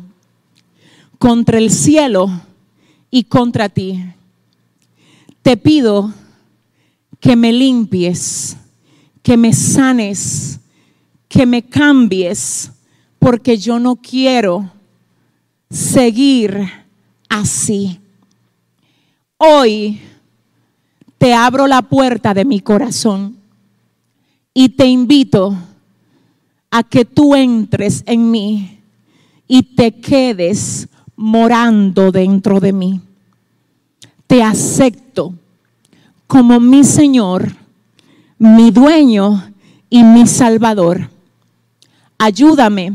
contra 1.18 1.58
el 1.58 1.72
cielo 1.72 2.30
y 3.10 3.24
contra 3.24 3.68
ti. 3.68 4.04
Te 5.42 5.56
pido 5.56 6.14
que 7.18 7.34
me 7.34 7.52
limpies, 7.52 8.56
que 9.20 9.36
me 9.36 9.52
sanes, 9.52 10.60
que 11.26 11.44
me 11.44 11.60
cambies, 11.64 12.70
porque 13.18 13.58
yo 13.58 13.80
no 13.80 13.96
quiero 13.96 14.70
seguir 15.68 16.56
así. 17.28 17.98
Hoy 19.38 20.00
te 21.22 21.34
abro 21.34 21.68
la 21.68 21.82
puerta 21.82 22.34
de 22.34 22.44
mi 22.44 22.58
corazón 22.58 23.36
y 24.52 24.70
te 24.70 24.86
invito 24.86 25.56
a 26.68 26.82
que 26.82 27.04
tú 27.04 27.36
entres 27.36 28.02
en 28.06 28.28
mí 28.28 28.80
y 29.46 29.62
te 29.62 29.92
quedes 29.92 30.88
morando 31.14 32.10
dentro 32.10 32.58
de 32.58 32.72
mí. 32.72 33.00
Te 34.26 34.42
acepto 34.42 35.32
como 36.26 36.58
mi 36.58 36.82
Señor, 36.82 37.54
mi 38.36 38.72
dueño 38.72 39.48
y 39.88 40.02
mi 40.02 40.26
Salvador. 40.26 41.08
Ayúdame 42.18 42.94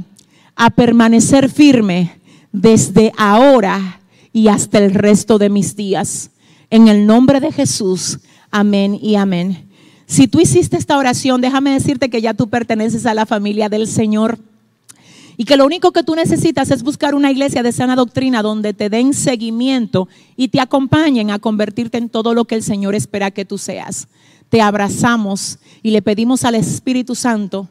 a 0.53 0.69
permanecer 0.69 1.49
firme 1.49 2.19
desde 2.51 3.13
ahora 3.17 4.01
y 4.33 4.49
hasta 4.49 4.79
el 4.79 4.93
resto 4.93 5.37
de 5.37 5.47
mis 5.47 5.77
días. 5.77 6.31
En 6.69 6.89
el 6.89 7.05
nombre 7.05 7.39
de 7.39 7.51
Jesús, 7.51 8.19
amén 8.51 8.97
y 9.01 9.15
amén. 9.15 9.69
Si 10.05 10.27
tú 10.27 10.39
hiciste 10.39 10.77
esta 10.77 10.97
oración, 10.97 11.39
déjame 11.39 11.71
decirte 11.71 12.09
que 12.09 12.21
ya 12.21 12.33
tú 12.33 12.49
perteneces 12.49 13.05
a 13.05 13.13
la 13.13 13.25
familia 13.25 13.69
del 13.69 13.87
Señor. 13.87 14.37
Y 15.37 15.45
que 15.45 15.55
lo 15.55 15.65
único 15.65 15.91
que 15.91 16.03
tú 16.03 16.15
necesitas 16.15 16.71
es 16.71 16.83
buscar 16.83 17.13
una 17.13 17.31
iglesia 17.31 17.63
de 17.63 17.71
sana 17.71 17.95
doctrina 17.95 18.41
donde 18.41 18.73
te 18.73 18.89
den 18.89 19.13
seguimiento 19.13 20.09
y 20.35 20.47
te 20.47 20.59
acompañen 20.59 21.29
a 21.29 21.39
convertirte 21.39 21.97
en 21.99 22.09
todo 22.09 22.33
lo 22.33 22.45
que 22.45 22.55
el 22.55 22.63
Señor 22.63 22.95
espera 22.95 23.31
que 23.31 23.45
tú 23.45 23.57
seas. 23.57 24.07
Te 24.49 24.61
abrazamos 24.61 25.59
y 25.83 25.91
le 25.91 26.01
pedimos 26.01 26.43
al 26.43 26.55
Espíritu 26.55 27.15
Santo 27.15 27.69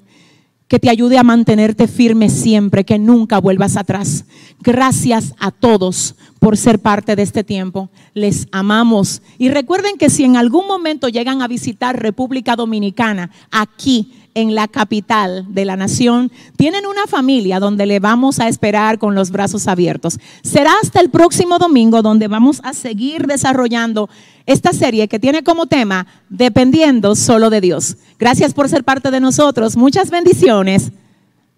que 0.68 0.78
te 0.78 0.90
ayude 0.90 1.18
a 1.18 1.22
mantenerte 1.22 1.86
firme 1.86 2.28
siempre, 2.28 2.84
que 2.84 2.98
nunca 2.98 3.38
vuelvas 3.38 3.76
atrás. 3.76 4.24
Gracias 4.60 5.32
a 5.38 5.50
todos 5.50 6.16
por 6.40 6.56
ser 6.56 6.80
parte 6.80 7.14
de 7.14 7.22
este 7.22 7.44
tiempo. 7.44 7.90
Les 8.14 8.48
amamos. 8.50 9.22
Y 9.38 9.48
recuerden 9.48 9.96
que 9.96 10.10
si 10.10 10.24
en 10.24 10.36
algún 10.36 10.66
momento 10.66 11.08
llegan 11.08 11.40
a 11.40 11.48
visitar 11.48 12.00
República 12.00 12.56
Dominicana, 12.56 13.30
aquí 13.50 14.12
en 14.36 14.54
la 14.54 14.68
capital 14.68 15.46
de 15.48 15.64
la 15.64 15.76
nación, 15.76 16.30
tienen 16.56 16.84
una 16.86 17.06
familia 17.06 17.58
donde 17.58 17.86
le 17.86 18.00
vamos 18.00 18.38
a 18.38 18.48
esperar 18.48 18.98
con 18.98 19.14
los 19.14 19.30
brazos 19.30 19.66
abiertos. 19.66 20.18
Será 20.42 20.72
hasta 20.82 21.00
el 21.00 21.08
próximo 21.08 21.58
domingo 21.58 22.02
donde 22.02 22.28
vamos 22.28 22.60
a 22.62 22.74
seguir 22.74 23.26
desarrollando 23.26 24.10
esta 24.44 24.74
serie 24.74 25.08
que 25.08 25.18
tiene 25.18 25.42
como 25.42 25.66
tema 25.66 26.06
Dependiendo 26.28 27.16
solo 27.16 27.48
de 27.48 27.62
Dios. 27.62 27.96
Gracias 28.18 28.52
por 28.52 28.68
ser 28.68 28.84
parte 28.84 29.10
de 29.10 29.20
nosotros. 29.20 29.74
Muchas 29.76 30.10
bendiciones. 30.10 30.92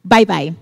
Bye 0.04 0.24
bye. 0.24 0.54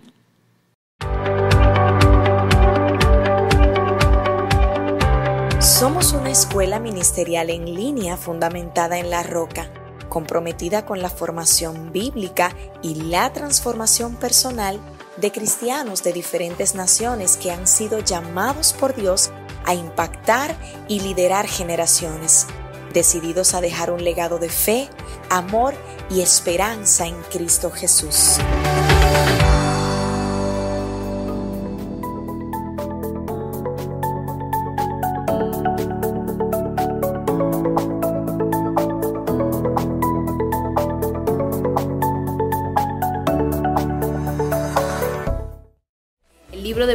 Somos 5.60 6.14
una 6.14 6.30
escuela 6.30 6.80
ministerial 6.80 7.50
en 7.50 7.74
línea 7.74 8.16
fundamentada 8.16 8.98
en 8.98 9.10
la 9.10 9.22
roca 9.22 9.68
comprometida 10.16 10.86
con 10.86 11.02
la 11.02 11.10
formación 11.10 11.92
bíblica 11.92 12.56
y 12.80 12.94
la 12.94 13.34
transformación 13.34 14.16
personal 14.16 14.80
de 15.18 15.30
cristianos 15.30 16.02
de 16.02 16.14
diferentes 16.14 16.74
naciones 16.74 17.36
que 17.36 17.50
han 17.50 17.66
sido 17.66 17.98
llamados 17.98 18.72
por 18.72 18.96
Dios 18.96 19.30
a 19.66 19.74
impactar 19.74 20.56
y 20.88 21.00
liderar 21.00 21.46
generaciones, 21.46 22.46
decididos 22.94 23.52
a 23.52 23.60
dejar 23.60 23.90
un 23.90 24.04
legado 24.04 24.38
de 24.38 24.48
fe, 24.48 24.88
amor 25.28 25.74
y 26.08 26.22
esperanza 26.22 27.06
en 27.06 27.20
Cristo 27.30 27.70
Jesús. 27.70 28.38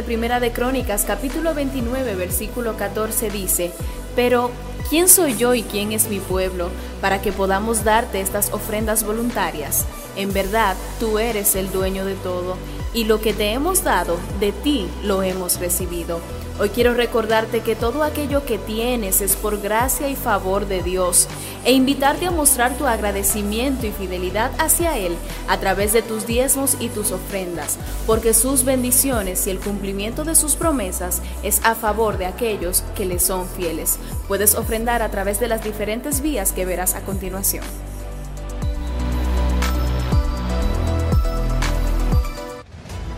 Primera 0.02 0.40
de 0.40 0.52
Crónicas, 0.52 1.04
capítulo 1.06 1.54
29, 1.54 2.14
versículo 2.16 2.76
14 2.76 3.30
dice, 3.30 3.72
Pero, 4.16 4.50
¿quién 4.90 5.08
soy 5.08 5.36
yo 5.36 5.54
y 5.54 5.62
quién 5.62 5.92
es 5.92 6.08
mi 6.08 6.18
pueblo 6.18 6.70
para 7.00 7.22
que 7.22 7.32
podamos 7.32 7.84
darte 7.84 8.20
estas 8.20 8.52
ofrendas 8.52 9.04
voluntarias? 9.04 9.86
En 10.16 10.32
verdad, 10.32 10.76
tú 10.98 11.18
eres 11.18 11.54
el 11.54 11.70
dueño 11.70 12.04
de 12.04 12.14
todo, 12.14 12.56
y 12.92 13.04
lo 13.04 13.20
que 13.20 13.32
te 13.32 13.52
hemos 13.52 13.84
dado, 13.84 14.18
de 14.40 14.52
ti 14.52 14.88
lo 15.04 15.22
hemos 15.22 15.58
recibido 15.60 16.20
Hoy 16.60 16.68
quiero 16.68 16.92
recordarte 16.92 17.60
que 17.60 17.74
todo 17.74 18.02
aquello 18.02 18.44
que 18.44 18.58
tienes 18.58 19.22
es 19.22 19.36
por 19.36 19.60
gracia 19.60 20.08
y 20.08 20.16
favor 20.16 20.66
de 20.66 20.82
Dios 20.82 21.26
e 21.64 21.72
invitarte 21.72 22.26
a 22.26 22.30
mostrar 22.30 22.76
tu 22.76 22.86
agradecimiento 22.86 23.86
y 23.86 23.90
fidelidad 23.90 24.52
hacia 24.58 24.98
Él 24.98 25.16
a 25.48 25.58
través 25.58 25.94
de 25.94 26.02
tus 26.02 26.26
diezmos 26.26 26.76
y 26.78 26.90
tus 26.90 27.10
ofrendas, 27.10 27.78
porque 28.06 28.34
sus 28.34 28.64
bendiciones 28.64 29.46
y 29.46 29.50
el 29.50 29.60
cumplimiento 29.60 30.24
de 30.24 30.34
sus 30.34 30.54
promesas 30.54 31.22
es 31.42 31.64
a 31.64 31.74
favor 31.74 32.18
de 32.18 32.26
aquellos 32.26 32.84
que 32.94 33.06
le 33.06 33.18
son 33.18 33.48
fieles. 33.48 33.98
Puedes 34.28 34.54
ofrendar 34.54 35.00
a 35.00 35.10
través 35.10 35.40
de 35.40 35.48
las 35.48 35.64
diferentes 35.64 36.20
vías 36.20 36.52
que 36.52 36.66
verás 36.66 36.94
a 36.94 37.00
continuación. 37.00 37.64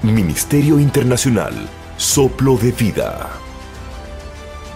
Ministerio 0.03 0.79
Internacional 0.79 1.55
Soplo 1.97 2.57
de 2.57 2.73
Vida. 2.73 3.44